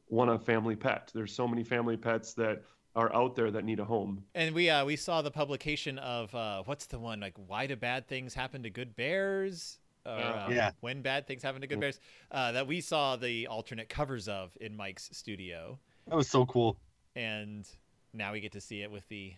want 0.08 0.30
a 0.30 0.38
family 0.38 0.76
pet. 0.76 1.10
There's 1.14 1.34
so 1.34 1.48
many 1.48 1.64
family 1.64 1.96
pets 1.96 2.34
that 2.34 2.62
are 2.96 3.14
out 3.14 3.36
there 3.36 3.50
that 3.52 3.64
need 3.64 3.78
a 3.80 3.84
home. 3.84 4.24
And 4.34 4.54
we 4.54 4.68
uh, 4.68 4.84
we 4.84 4.96
saw 4.96 5.22
the 5.22 5.30
publication 5.30 5.98
of 5.98 6.34
uh, 6.34 6.62
what's 6.64 6.86
the 6.86 6.98
one 6.98 7.20
like 7.20 7.34
why 7.46 7.66
do 7.66 7.76
bad 7.76 8.06
things 8.08 8.34
happen 8.34 8.62
to 8.64 8.70
good 8.70 8.94
bears? 8.96 9.78
Or, 10.04 10.12
uh, 10.12 10.48
Yeah. 10.50 10.72
When 10.80 11.02
bad 11.02 11.26
things 11.26 11.42
happen 11.42 11.60
to 11.60 11.66
good 11.66 11.78
bears, 11.80 12.00
uh, 12.30 12.52
that 12.52 12.66
we 12.66 12.80
saw 12.80 13.16
the 13.16 13.46
alternate 13.46 13.88
covers 13.88 14.28
of 14.28 14.56
in 14.60 14.74
Mike's 14.76 15.08
studio. 15.12 15.78
That 16.08 16.16
was 16.16 16.28
so 16.28 16.44
cool. 16.46 16.76
and 17.14 17.68
now 18.12 18.32
we 18.32 18.40
get 18.40 18.52
to 18.52 18.60
see 18.60 18.82
it 18.82 18.90
with 18.90 19.06
the 19.08 19.34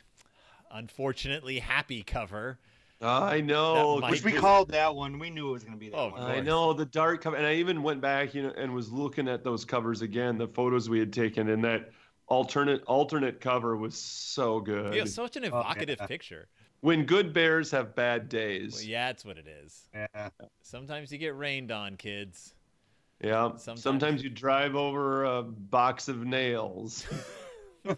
unfortunately 0.71 1.59
happy 1.59 2.03
cover. 2.03 2.59
I 3.03 3.41
know. 3.41 4.01
Which 4.09 4.23
we 4.25 4.33
Mike- 4.33 4.41
called 4.41 4.71
that 4.71 4.95
one. 4.95 5.19
We 5.19 5.29
knew 5.31 5.49
it 5.49 5.53
was 5.53 5.65
going 5.65 5.75
to 5.75 5.79
be 5.79 5.89
that 5.91 5.97
Oh, 5.97 6.11
one. 6.11 6.23
I 6.23 6.41
know 6.41 6.73
the 6.73 6.85
dark 6.87 7.23
cover, 7.23 7.37
and 7.37 7.47
I 7.47 7.55
even 7.55 7.83
went 7.83 8.01
back, 8.01 8.35
you 8.35 8.43
know, 8.45 8.53
and 8.57 8.73
was 8.75 8.91
looking 8.93 9.29
at 9.29 9.43
those 9.43 9.65
covers 9.65 10.03
again, 10.03 10.39
the 10.39 10.47
photos 10.49 10.89
we 10.89 10.99
had 10.99 11.13
taken, 11.13 11.49
and 11.51 11.65
that 11.65 11.91
alternate 12.29 12.83
alternate 12.85 13.41
cover 13.41 13.77
was 13.77 13.97
so 13.97 14.61
good. 14.61 14.95
Yeah, 14.95 15.05
such 15.05 15.37
an 15.37 15.45
Oh, 15.45 15.49
evocative 15.49 15.99
yeah. 16.01 16.07
picture. 16.07 16.49
when 16.81 17.05
good 17.05 17.33
bears 17.33 17.71
have 17.71 17.95
bad 17.95 18.29
days. 18.29 18.75
Well, 18.75 18.83
yeah, 18.85 19.07
that's 19.07 19.25
what 19.25 19.39
it 19.39 19.47
is. 19.47 19.89
Yeah. 19.95 20.31
Sometimes 20.63 21.13
you 21.13 21.19
get 21.19 21.37
rained 21.37 21.71
on, 21.71 21.97
kids. 21.97 22.55
Yeah. 23.23 23.51
Sometimes- 23.57 23.83
Sometimes. 23.83 24.23
you 24.25 24.31
drive 24.31 24.75
over 24.75 25.25
a 25.25 25.43
box 25.43 26.09
of 26.09 26.25
nails. 26.27 27.07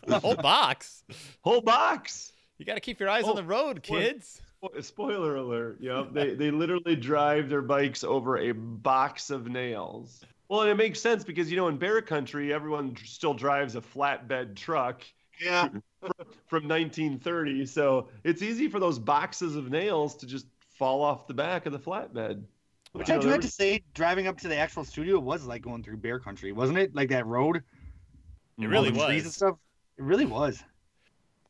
The 0.06 0.18
whole 0.18 0.34
box. 0.36 1.04
Whole 1.42 1.60
box. 1.60 2.32
You 2.56 2.64
got 2.64 2.72
to 2.74 2.80
keep 2.80 2.98
your 3.00 3.10
eyes 3.10 3.24
Oh, 3.26 3.30
on 3.30 3.36
the 3.36 3.44
road, 3.44 3.86
what? 3.88 4.00
kids. 4.00 4.40
Spo- 4.64 4.84
Spoiler 4.84 5.36
alert. 5.36 5.78
Yeah. 5.80 6.04
They 6.10 6.34
they 6.34 6.50
literally 6.50 6.96
drive 6.96 7.48
their 7.48 7.62
bikes 7.62 8.04
over 8.04 8.38
a 8.38 8.52
box 8.52 9.30
of 9.30 9.48
nails. 9.48 10.24
Well, 10.48 10.60
and 10.62 10.70
it 10.70 10.76
makes 10.76 11.00
sense 11.00 11.24
because 11.24 11.50
you 11.50 11.56
know 11.56 11.68
in 11.68 11.76
bear 11.78 12.02
country 12.02 12.52
everyone 12.52 12.96
still 13.04 13.34
drives 13.34 13.76
a 13.76 13.80
flatbed 13.80 14.56
truck 14.56 15.02
Yeah. 15.40 15.68
from 16.46 16.68
1930, 16.68 17.66
so 17.66 18.08
it's 18.24 18.42
easy 18.42 18.68
for 18.68 18.78
those 18.78 18.98
boxes 18.98 19.56
of 19.56 19.70
nails 19.70 20.14
to 20.16 20.26
just 20.26 20.46
fall 20.78 21.02
off 21.02 21.26
the 21.26 21.34
back 21.34 21.66
of 21.66 21.72
the 21.72 21.78
flatbed. 21.78 22.42
Which 22.92 23.08
You 23.08 23.14
I 23.14 23.16
know, 23.16 23.22
do 23.22 23.28
have 23.30 23.40
to 23.40 23.48
say, 23.48 23.82
driving 23.94 24.26
up 24.28 24.38
to 24.40 24.48
the 24.48 24.56
actual 24.56 24.84
studio 24.84 25.18
was 25.18 25.46
like 25.46 25.62
going 25.62 25.82
through 25.82 25.96
bear 25.96 26.20
country, 26.20 26.52
wasn't 26.52 26.78
it? 26.78 26.94
Like 26.94 27.08
that 27.08 27.26
road, 27.26 27.62
It 28.58 28.66
really 28.66 28.90
the 28.90 29.04
trees 29.04 29.22
and 29.22 29.24
was. 29.26 29.34
stuff. 29.34 29.56
It 29.98 30.04
really 30.04 30.26
was. 30.26 30.62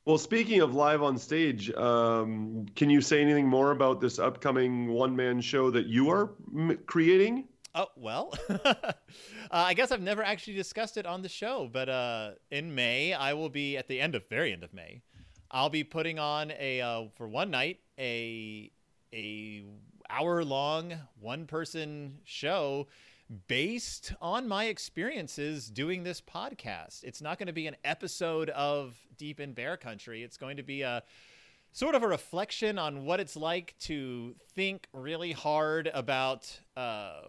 Well, 0.07 0.19
speaking 0.19 0.61
of 0.61 0.75
live 0.75 1.03
on 1.03 1.17
stage, 1.17 1.73
um, 1.73 2.67
can 2.77 2.91
you 2.91 3.01
say 3.01 3.23
anything 3.23 3.49
more 3.49 3.71
about 3.71 4.03
this 4.03 4.19
upcoming 4.19 4.89
one 4.89 5.17
man 5.17 5.41
show 5.41 5.71
that 5.71 5.87
you 5.87 6.11
are 6.11 6.35
m- 6.55 6.79
creating? 6.85 7.49
Oh 7.75 7.87
well, 7.97 8.35
uh, 8.51 8.93
I 9.51 9.73
guess 9.73 9.91
I've 9.91 10.03
never 10.03 10.23
actually 10.23 10.55
discussed 10.55 10.99
it 10.99 11.07
on 11.07 11.23
the 11.23 11.29
show, 11.31 11.71
but 11.73 11.89
uh, 11.89 12.33
in 12.51 12.75
May 12.75 13.15
I 13.15 13.33
will 13.33 13.49
be 13.49 13.79
at 13.79 13.89
the 13.89 13.99
end 13.99 14.15
of 14.15 14.29
very 14.29 14.53
end 14.53 14.63
of 14.63 14.75
May. 14.75 15.01
I'll 15.51 15.71
be 15.71 15.85
putting 15.85 16.19
on 16.19 16.53
a 16.59 16.83
uh, 16.83 17.05
for 17.17 17.27
one 17.27 17.51
night 17.51 17.79
a 17.99 18.71
a 19.15 19.65
hour 20.11 20.45
long 20.45 20.93
one 21.19 21.47
person 21.47 22.19
show 22.25 22.89
based 23.49 24.15
on 24.21 24.49
my 24.49 24.67
experiences 24.67 25.69
doing 25.69 26.03
this 26.03 26.21
podcast. 26.21 27.05
It's 27.05 27.21
not 27.21 27.39
going 27.39 27.47
to 27.47 27.53
be 27.53 27.67
an 27.67 27.77
episode 27.85 28.51
of 28.51 28.97
Deep 29.17 29.41
in 29.41 29.53
Bear 29.53 29.77
Country. 29.77 30.23
It's 30.23 30.37
going 30.37 30.57
to 30.57 30.63
be 30.63 30.83
a 30.83 31.03
sort 31.73 31.95
of 31.95 32.03
a 32.03 32.09
reflection 32.09 32.79
on 32.79 33.05
what 33.05 33.21
it's 33.21 33.37
like 33.37 33.75
to 33.81 34.35
think 34.55 34.87
really 34.93 35.33
hard 35.33 35.91
about 35.93 36.61
uh, 36.77 37.21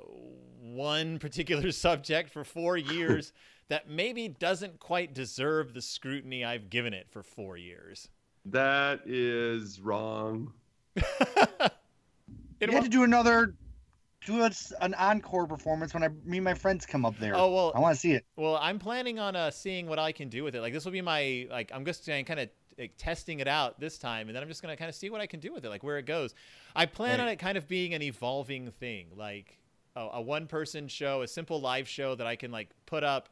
one 0.62 1.20
particular 1.20 1.72
subject 1.74 2.30
for 2.30 2.44
four 2.44 2.78
years 2.78 3.34
that 3.70 3.90
maybe 3.90 4.28
doesn't 4.28 4.80
quite 4.80 5.14
deserve 5.14 5.74
the 5.74 5.82
scrutiny 5.82 6.46
I've 6.46 6.70
given 6.70 6.94
it 6.94 7.08
for 7.10 7.24
four 7.24 7.58
years. 7.58 8.10
That 8.46 9.02
is 9.06 9.82
wrong. 9.82 10.54
It 12.60 12.70
You 12.70 12.76
had 12.76 12.84
to 12.86 12.90
do 12.90 13.04
another, 13.04 13.54
do 14.26 14.42
us 14.42 14.74
an 14.82 14.94
encore 14.96 15.48
performance 15.48 15.94
when 15.94 16.04
I 16.04 16.10
me 16.26 16.38
and 16.38 16.44
my 16.44 16.54
friends 16.54 16.86
come 16.86 17.06
up 17.06 17.18
there. 17.20 17.36
oh 17.36 17.52
well, 17.52 17.72
I 17.76 17.80
want 17.80 17.96
to 17.96 18.00
see 18.00 18.12
it. 18.14 18.26
Well, 18.36 18.58
I'm 18.62 18.80
planning 18.80 19.20
on 19.20 19.36
uh, 19.36 19.52
seeing 19.52 19.88
what 19.88 20.00
I 20.00 20.12
can 20.12 20.30
do 20.30 20.44
with 20.44 20.56
it. 20.56 20.62
Like 20.62 20.74
this 20.74 20.86
will 20.86 20.92
be 20.92 21.02
my 21.02 21.48
like 21.50 21.72
I'm 21.74 21.86
just 21.86 22.04
saying 22.04 22.26
kind 22.26 22.40
of 22.40 22.50
like, 22.78 22.94
testing 22.98 23.40
it 23.40 23.48
out 23.48 23.80
this 23.80 23.98
time, 23.98 24.28
and 24.28 24.36
then 24.36 24.44
I'm 24.44 24.50
just 24.50 24.62
gonna 24.62 24.76
kind 24.76 24.90
of 24.90 24.96
see 24.96 25.10
what 25.10 25.22
I 25.22 25.28
can 25.28 25.40
do 25.40 25.54
with 25.54 25.64
it, 25.66 25.70
like 25.70 25.84
where 25.84 25.98
it 25.98 26.06
goes. 26.06 26.34
I 26.76 26.86
plan 26.86 27.22
on 27.22 27.28
it 27.28 27.38
kind 27.38 27.58
of 27.58 27.68
being 27.68 27.94
an 27.94 28.02
evolving 28.02 28.72
thing, 28.72 29.08
like 29.16 29.58
a, 29.96 30.02
a 30.14 30.22
one 30.22 30.48
person 30.48 30.88
show, 30.88 31.22
a 31.22 31.28
simple 31.28 31.62
live 31.62 31.88
show 31.88 32.16
that 32.16 32.28
I 32.28 32.36
can 32.36 32.52
like 32.52 32.70
put 32.86 33.04
up 33.04 33.30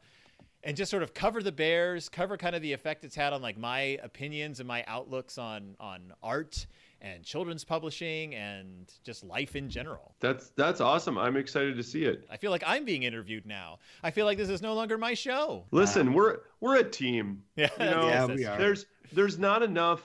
and 0.63 0.77
just 0.77 0.89
sort 0.89 1.03
of 1.03 1.13
cover 1.13 1.43
the 1.43 1.51
bears, 1.51 2.07
cover 2.07 2.37
kind 2.37 2.55
of 2.55 2.61
the 2.61 2.71
effect 2.71 3.03
it's 3.03 3.15
had 3.15 3.33
on 3.33 3.41
like 3.41 3.57
my 3.57 3.99
opinions 4.01 4.59
and 4.59 4.67
my 4.67 4.83
outlooks 4.87 5.37
on 5.37 5.75
on 5.79 6.13
art 6.21 6.65
and 7.03 7.23
children's 7.23 7.65
publishing 7.65 8.33
and 8.33 8.91
just 9.03 9.23
life 9.23 9.55
in 9.55 9.69
general. 9.69 10.15
That's 10.21 10.49
that's 10.51 10.79
awesome. 10.79 11.17
I'm 11.17 11.35
excited 11.35 11.75
to 11.75 11.83
see 11.83 12.05
it. 12.05 12.25
I 12.31 12.37
feel 12.37 12.49
like 12.49 12.63
I'm 12.65 12.85
being 12.85 13.03
interviewed 13.03 13.45
now. 13.45 13.79
I 14.01 14.09
feel 14.09 14.25
like 14.25 14.37
this 14.37 14.49
is 14.49 14.61
no 14.61 14.73
longer 14.73 14.97
my 14.97 15.13
show. 15.13 15.65
Listen, 15.71 16.13
we're 16.13 16.39
we're 16.61 16.77
a 16.77 16.89
team. 16.89 17.43
Yeah, 17.55 17.69
You 17.79 17.85
know, 17.85 18.07
Yeah, 18.07 18.25
we 18.25 18.45
are. 18.45 18.57
There's 18.57 18.85
there's 19.11 19.37
not 19.37 19.61
enough 19.61 20.01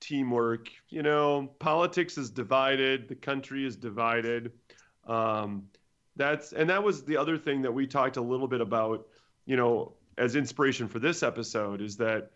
teamwork. 0.00 0.68
You 0.88 1.02
know, 1.02 1.50
politics 1.58 2.18
is 2.18 2.30
divided. 2.30 3.08
The 3.08 3.14
country 3.14 3.66
is 3.66 3.76
divided. 3.76 4.52
Um, 5.06 5.64
that's 6.16 6.52
and 6.52 6.68
that 6.70 6.82
was 6.82 7.04
the 7.04 7.16
other 7.16 7.38
thing 7.38 7.62
that 7.62 7.72
we 7.72 7.86
talked 7.86 8.18
a 8.18 8.22
little 8.22 8.46
bit 8.46 8.60
about. 8.60 9.06
You 9.46 9.56
know, 9.56 9.94
as 10.18 10.36
inspiration 10.36 10.86
for 10.86 10.98
this 10.98 11.22
episode 11.22 11.80
is 11.80 11.96
that 11.96 12.30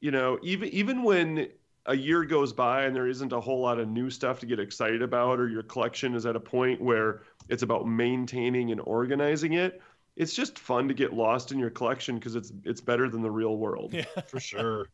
you 0.00 0.10
know 0.10 0.38
even 0.42 0.68
even 0.70 1.02
when 1.02 1.48
a 1.86 1.96
year 1.96 2.24
goes 2.24 2.52
by 2.52 2.84
and 2.84 2.94
there 2.94 3.08
isn't 3.08 3.32
a 3.32 3.40
whole 3.40 3.60
lot 3.60 3.78
of 3.78 3.88
new 3.88 4.10
stuff 4.10 4.40
to 4.40 4.46
get 4.46 4.58
excited 4.60 5.02
about 5.02 5.38
or 5.40 5.48
your 5.48 5.62
collection 5.62 6.14
is 6.14 6.26
at 6.26 6.36
a 6.36 6.40
point 6.40 6.80
where 6.80 7.22
it's 7.48 7.62
about 7.62 7.86
maintaining 7.86 8.70
and 8.72 8.80
organizing 8.82 9.54
it 9.54 9.80
it's 10.16 10.34
just 10.34 10.58
fun 10.58 10.88
to 10.88 10.94
get 10.94 11.12
lost 11.12 11.52
in 11.52 11.58
your 11.58 11.70
collection 11.70 12.16
because 12.18 12.34
it's 12.34 12.52
it's 12.64 12.80
better 12.80 13.08
than 13.08 13.22
the 13.22 13.30
real 13.30 13.56
world 13.56 13.94
Yeah. 13.94 14.04
For 14.26 14.40
sure. 14.40 14.86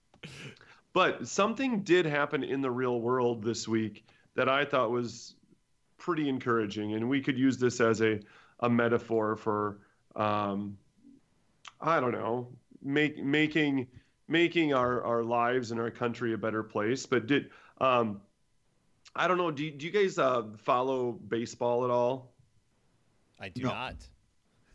but 0.92 1.26
something 1.26 1.80
did 1.82 2.06
happen 2.06 2.44
in 2.44 2.60
the 2.60 2.70
real 2.70 3.00
world 3.00 3.42
this 3.42 3.66
week 3.66 4.04
that 4.34 4.48
I 4.48 4.64
thought 4.64 4.90
was 4.90 5.34
pretty 5.96 6.28
encouraging, 6.28 6.94
and 6.94 7.08
we 7.08 7.20
could 7.22 7.38
use 7.38 7.56
this 7.56 7.80
as 7.80 8.02
a 8.02 8.20
a 8.60 8.68
metaphor 8.68 9.36
for 9.36 9.78
um, 10.16 10.76
I 11.80 12.00
don't 12.00 12.12
know, 12.12 12.48
make 12.82 13.22
making 13.22 13.86
making 14.28 14.72
our 14.74 15.02
our 15.04 15.22
lives 15.22 15.70
and 15.70 15.80
our 15.80 15.90
country 15.90 16.32
a 16.34 16.38
better 16.38 16.62
place. 16.62 17.06
But 17.06 17.26
did 17.26 17.50
um, 17.80 18.20
I 19.14 19.28
don't 19.28 19.38
know? 19.38 19.50
Do 19.50 19.64
you, 19.64 19.70
do 19.70 19.86
you 19.86 19.92
guys 19.92 20.18
uh, 20.18 20.42
follow 20.58 21.12
baseball 21.12 21.84
at 21.84 21.90
all? 21.90 22.32
I 23.40 23.48
do 23.48 23.62
No. 23.62 23.68
not. 23.70 23.94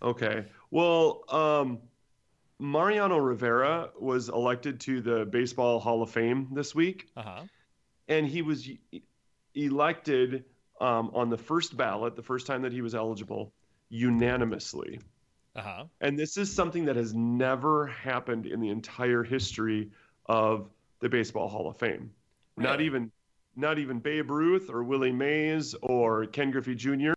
Okay. 0.01 0.45
Well, 0.71 1.23
um, 1.29 1.79
Mariano 2.59 3.17
Rivera 3.17 3.89
was 3.99 4.29
elected 4.29 4.79
to 4.81 5.01
the 5.01 5.25
Baseball 5.25 5.79
Hall 5.79 6.01
of 6.01 6.09
Fame 6.09 6.49
this 6.53 6.73
week, 6.75 7.07
Uh 7.17 7.21
huh. 7.23 7.41
and 8.07 8.27
he 8.27 8.41
was 8.41 8.69
e- 8.69 8.79
elected 9.55 10.45
um, 10.79 11.11
on 11.13 11.29
the 11.29 11.37
first 11.37 11.75
ballot, 11.75 12.15
the 12.15 12.21
first 12.23 12.47
time 12.47 12.61
that 12.61 12.71
he 12.71 12.81
was 12.81 12.95
eligible, 12.95 13.53
unanimously. 13.89 14.99
Uh 15.59 15.61
huh. 15.61 15.83
And 15.99 16.17
this 16.17 16.37
is 16.37 16.53
something 16.53 16.85
that 16.85 16.95
has 16.95 17.13
never 17.13 17.87
happened 17.87 18.45
in 18.45 18.61
the 18.61 18.69
entire 18.69 19.23
history 19.23 19.91
of 20.27 20.69
the 21.01 21.09
Baseball 21.09 21.49
Hall 21.49 21.69
of 21.69 21.75
Fame. 21.75 22.11
Not 22.55 22.79
even, 22.79 23.11
not 23.57 23.77
even 23.77 23.99
Babe 23.99 24.31
Ruth 24.31 24.69
or 24.69 24.83
Willie 24.83 25.11
Mays 25.11 25.75
or 25.81 26.27
Ken 26.27 26.51
Griffey 26.51 26.75
Jr. 26.75 27.13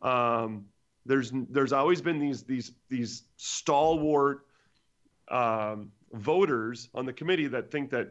Um, 0.00 0.64
there's 1.04 1.32
there's 1.50 1.72
always 1.72 2.00
been 2.00 2.18
these 2.18 2.42
these 2.44 2.72
these 2.88 3.24
stalwart 3.36 4.46
um, 5.28 5.92
voters 6.12 6.88
on 6.94 7.04
the 7.04 7.12
committee 7.12 7.46
that 7.46 7.70
think 7.70 7.90
that 7.90 8.08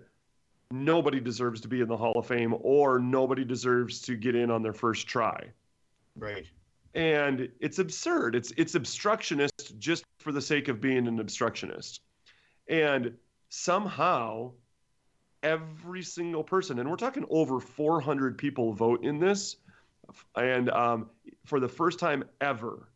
nobody 0.71 1.19
deserves 1.19 1.61
to 1.61 1.67
be 1.67 1.81
in 1.81 1.87
the 1.87 1.97
Hall 1.97 2.13
of 2.15 2.27
Fame 2.27 2.55
or 2.61 2.99
nobody 2.99 3.43
deserves 3.43 4.01
to 4.01 4.15
get 4.15 4.35
in 4.35 4.51
on 4.51 4.61
their 4.61 4.73
first 4.73 5.07
try 5.07 5.47
Right. 6.15 6.47
And 6.95 7.49
it's 7.59 7.77
absurd. 7.77 8.35
It's 8.35 8.51
it's 8.57 8.73
obstructionist 8.73 9.77
just 9.77 10.03
for 10.19 10.31
the 10.31 10.41
sake 10.41 10.69
of 10.69 10.81
being 10.81 11.07
an 11.07 11.19
obstructionist. 11.19 12.01
And 12.67 13.13
somehow 13.49 14.53
every 15.43 16.01
single 16.01 16.43
person, 16.43 16.79
and 16.79 16.89
we're 16.89 16.95
talking 16.95 17.25
over 17.29 17.59
400 17.59 18.37
people 18.37 18.73
vote 18.73 19.03
in 19.03 19.19
this, 19.19 19.57
and 20.35 20.69
um, 20.71 21.09
for 21.45 21.59
the 21.59 21.67
first 21.69 21.99
time 21.99 22.23
ever, 22.41 22.89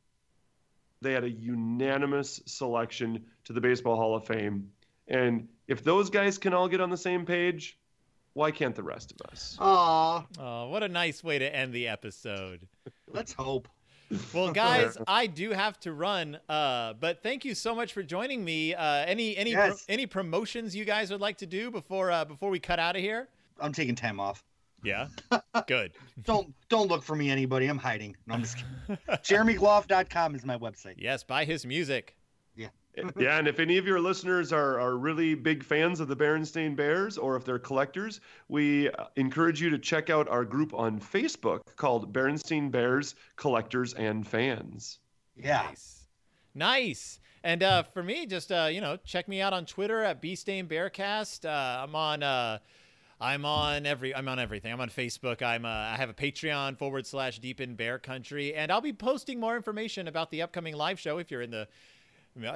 they 1.01 1.13
had 1.13 1.23
a 1.23 1.29
unanimous 1.29 2.41
selection 2.47 3.23
to 3.43 3.53
the 3.53 3.61
Baseball 3.61 3.95
Hall 3.95 4.15
of 4.15 4.25
Fame. 4.25 4.71
And 5.07 5.47
if 5.67 5.83
those 5.83 6.09
guys 6.09 6.37
can 6.37 6.53
all 6.53 6.67
get 6.67 6.81
on 6.81 6.89
the 6.89 6.97
same 6.97 7.25
page, 7.25 7.77
why 8.33 8.51
can't 8.51 8.75
the 8.75 8.83
rest 8.83 9.11
of 9.11 9.31
us? 9.31 9.55
Aw, 9.59 10.25
Oh, 10.39 10.67
what 10.69 10.83
a 10.83 10.87
nice 10.87 11.23
way 11.23 11.39
to 11.39 11.55
end 11.55 11.73
the 11.73 11.87
episode. 11.87 12.67
let's 13.07 13.33
hope. 13.33 13.67
Well, 14.33 14.51
guys, 14.53 14.97
I 15.07 15.27
do 15.27 15.51
have 15.51 15.79
to 15.81 15.93
run, 15.93 16.39
uh, 16.49 16.93
but 16.93 17.21
thank 17.23 17.45
you 17.45 17.53
so 17.55 17.75
much 17.75 17.93
for 17.93 18.01
joining 18.03 18.43
me. 18.43 18.73
Uh, 18.73 19.05
any 19.05 19.37
any 19.37 19.53
pro- 19.53 19.67
Yes. 19.67 19.85
any 19.89 20.05
promotions 20.07 20.75
you 20.75 20.85
guys 20.85 21.11
would 21.11 21.21
like 21.21 21.37
to 21.37 21.45
do 21.45 21.69
before 21.71 22.11
uh, 22.11 22.25
before 22.25 22.49
we 22.49 22.59
cut 22.59 22.79
out 22.79 22.95
of 22.95 23.01
here? 23.01 23.27
I'm 23.59 23.73
taking 23.73 23.95
time 23.95 24.19
off. 24.19 24.43
Yeah, 24.83 25.07
good. 25.67 25.91
Don't 26.23 26.53
don't 26.69 26.87
look 26.87 27.03
for 27.03 27.15
me, 27.15 27.29
anybody. 27.29 27.67
I'm 27.67 27.77
hiding. 27.77 28.15
No, 28.27 28.35
I'm 28.35 28.41
just 28.41 28.57
kidding. 28.87 28.97
JeremyGloff.com 29.07 30.35
is 30.35 30.45
my 30.45 30.57
website. 30.57 30.95
Yes, 30.97 31.23
buy 31.23 31.43
his 31.45 31.65
music. 31.65 32.15
Yeah. 32.95 33.03
yeah, 33.17 33.37
and 33.37 33.47
if 33.47 33.59
any 33.59 33.77
of 33.77 33.85
your 33.85 33.99
listeners 33.99 34.51
are, 34.51 34.79
are 34.79 34.97
really 34.97 35.35
big 35.35 35.63
fans 35.63 35.99
of 35.99 36.07
the 36.07 36.15
Berenstain 36.15 36.75
Bears 36.75 37.17
or 37.17 37.35
if 37.35 37.45
they're 37.45 37.59
collectors, 37.59 38.21
we 38.47 38.89
uh, 38.89 39.05
encourage 39.15 39.61
you 39.61 39.69
to 39.69 39.77
check 39.77 40.09
out 40.09 40.27
our 40.27 40.45
group 40.45 40.73
on 40.73 40.99
Facebook 40.99 41.61
called 41.75 42.13
Berenstain 42.13 42.71
Bears 42.71 43.15
Collectors 43.35 43.93
and 43.93 44.27
Fans. 44.27 44.99
Yeah. 45.35 45.63
Nice. 45.67 46.07
Nice. 46.55 47.19
And 47.43 47.63
uh, 47.63 47.83
for 47.83 48.03
me, 48.03 48.25
just 48.25 48.51
uh, 48.51 48.69
you 48.71 48.81
know, 48.81 48.97
check 49.05 49.27
me 49.27 49.41
out 49.41 49.53
on 49.53 49.65
Twitter 49.65 50.03
at 50.03 50.21
Berenstain 50.21 50.67
Bearcast. 50.67 51.45
Uh, 51.45 51.83
I'm 51.83 51.95
on. 51.95 52.23
Uh, 52.23 52.59
I'm 53.21 53.45
on 53.45 53.85
every. 53.85 54.13
I'm 54.13 54.27
on 54.27 54.39
everything. 54.39 54.73
I'm 54.73 54.81
on 54.81 54.89
Facebook. 54.89 55.41
I'm. 55.41 55.63
Uh, 55.63 55.69
I 55.69 55.95
have 55.95 56.09
a 56.09 56.13
Patreon 56.13 56.77
forward 56.77 57.07
slash 57.07 57.39
Deep 57.39 57.61
in 57.61 57.75
Bear 57.75 57.97
Country, 57.97 58.53
and 58.53 58.71
I'll 58.71 58.81
be 58.81 58.91
posting 58.91 59.39
more 59.39 59.55
information 59.55 60.09
about 60.09 60.31
the 60.31 60.41
upcoming 60.41 60.75
live 60.75 60.99
show 60.99 61.17
if 61.17 61.31
you're 61.31 61.41
in 61.41 61.51
the 61.51 61.59
you 61.59 61.65
know, 61.65 61.69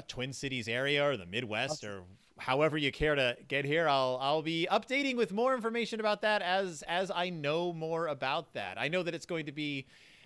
Twin 0.07 0.33
Cities 0.33 0.67
area 0.67 1.05
or 1.05 1.17
the 1.17 1.25
Midwest 1.25 1.83
or 1.83 2.03
however 2.37 2.77
you 2.77 2.91
care 2.91 3.15
to 3.15 3.37
get 3.47 3.65
here. 3.65 3.87
I'll 3.87 4.17
I'll 4.21 4.41
be 4.41 4.67
updating 4.71 5.15
with 5.15 5.31
more 5.31 5.53
information 5.53 5.99
about 5.99 6.21
that 6.21 6.41
as 6.41 6.83
as 6.87 7.11
I 7.13 7.29
know 7.29 7.73
more 7.73 8.07
about 8.07 8.53
that. 8.53 8.77
I 8.79 8.87
know 8.87 9.03
that 9.03 9.13
it's 9.13 9.25
going 9.25 9.45
to 9.45 9.51
be 9.51 9.85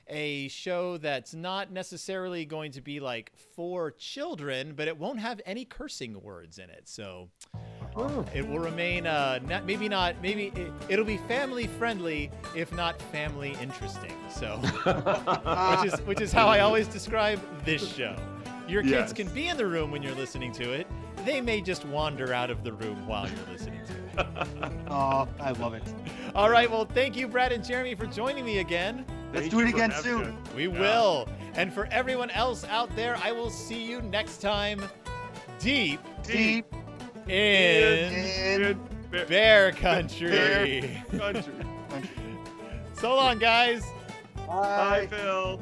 a 0.10 0.48
show 0.48 0.98
that's 0.98 1.34
not 1.34 1.72
necessarily 1.72 2.46
going 2.46 2.72
to 2.72 2.82
be 2.82 3.00
like 3.00 3.32
for 3.56 3.91
children, 3.91 4.74
but 4.76 4.88
it 4.88 4.98
won't 4.98 5.20
have 5.20 5.41
any 5.46 5.65
cursing 5.65 6.22
words 6.22 6.60
in 6.60 6.70
it. 6.70 6.84
So 6.86 7.30
it 8.34 8.48
will 8.48 8.60
remain 8.60 9.08
uh, 9.08 9.39
not, 9.48 9.65
maybe 9.65 9.89
not 9.89 10.22
maybe 10.22 10.48
it, 10.56 10.72
it'll 10.89 11.06
be 11.06 11.17
family 11.17 11.67
friendly 11.67 12.32
if 12.56 12.72
not 12.72 13.02
family 13.02 13.58
interesting. 13.62 14.13
So 14.30 14.58
which 15.82 15.93
is 15.93 16.00
which 16.02 16.22
is 16.22 16.32
how 16.32 16.48
I 16.48 16.60
always 16.60 16.88
describe 16.88 17.39
this 17.65 17.93
show. 17.93 18.15
Your 18.67 18.82
kids 18.82 18.91
Yes. 18.93 19.13
can 19.13 19.27
be 19.30 19.47
in 19.47 19.58
the 19.58 19.65
room 19.65 19.91
when 19.91 20.01
you're 20.03 20.15
listening 20.15 20.51
to 20.53 20.71
it. 20.73 20.88
They 21.25 21.41
may 21.41 21.62
just 21.62 21.86
wander 21.86 22.34
out 22.34 22.49
of 22.49 22.63
the 22.63 22.73
room 22.73 23.08
while 23.08 23.27
you're 23.27 23.47
listening 23.51 23.82
to 23.86 23.93
it. 23.93 23.97
Oh, 24.89 25.27
I 25.39 25.51
love 25.51 25.73
it. 25.75 25.84
All 26.34 26.49
right, 26.49 26.69
well, 26.69 26.86
thank 26.86 27.15
you, 27.15 27.27
Brad 27.27 27.51
and 27.51 27.63
Jeremy, 27.63 27.93
for 27.93 28.08
joining 28.08 28.43
me 28.45 28.60
again. 28.60 29.06
Let's 29.32 29.41
Thank 29.41 29.51
do 29.51 29.60
it 29.60 29.69
again 29.69 29.91
soon. 29.91 30.38
We 30.56 30.67
Yeah. 30.67 30.80
will. 30.80 31.30
And 31.56 31.71
for 31.71 31.88
everyone 31.91 32.30
else 32.32 32.63
out 32.65 32.93
there, 32.95 33.15
I 33.23 33.32
will 33.32 33.49
see 33.51 33.84
you 33.84 34.01
next 34.01 34.41
time 34.41 34.82
deep 35.60 35.99
Deep 36.23 36.65
in 37.27 38.13
in 38.13 38.80
Bear 39.12 39.25
Bear 39.27 39.71
Country. 39.73 40.99
country. 41.17 41.53
so 42.93 43.15
long, 43.15 43.38
guys. 43.39 43.84
Bye, 44.47 44.47
Bye, 44.47 45.08
Phil. 45.10 45.60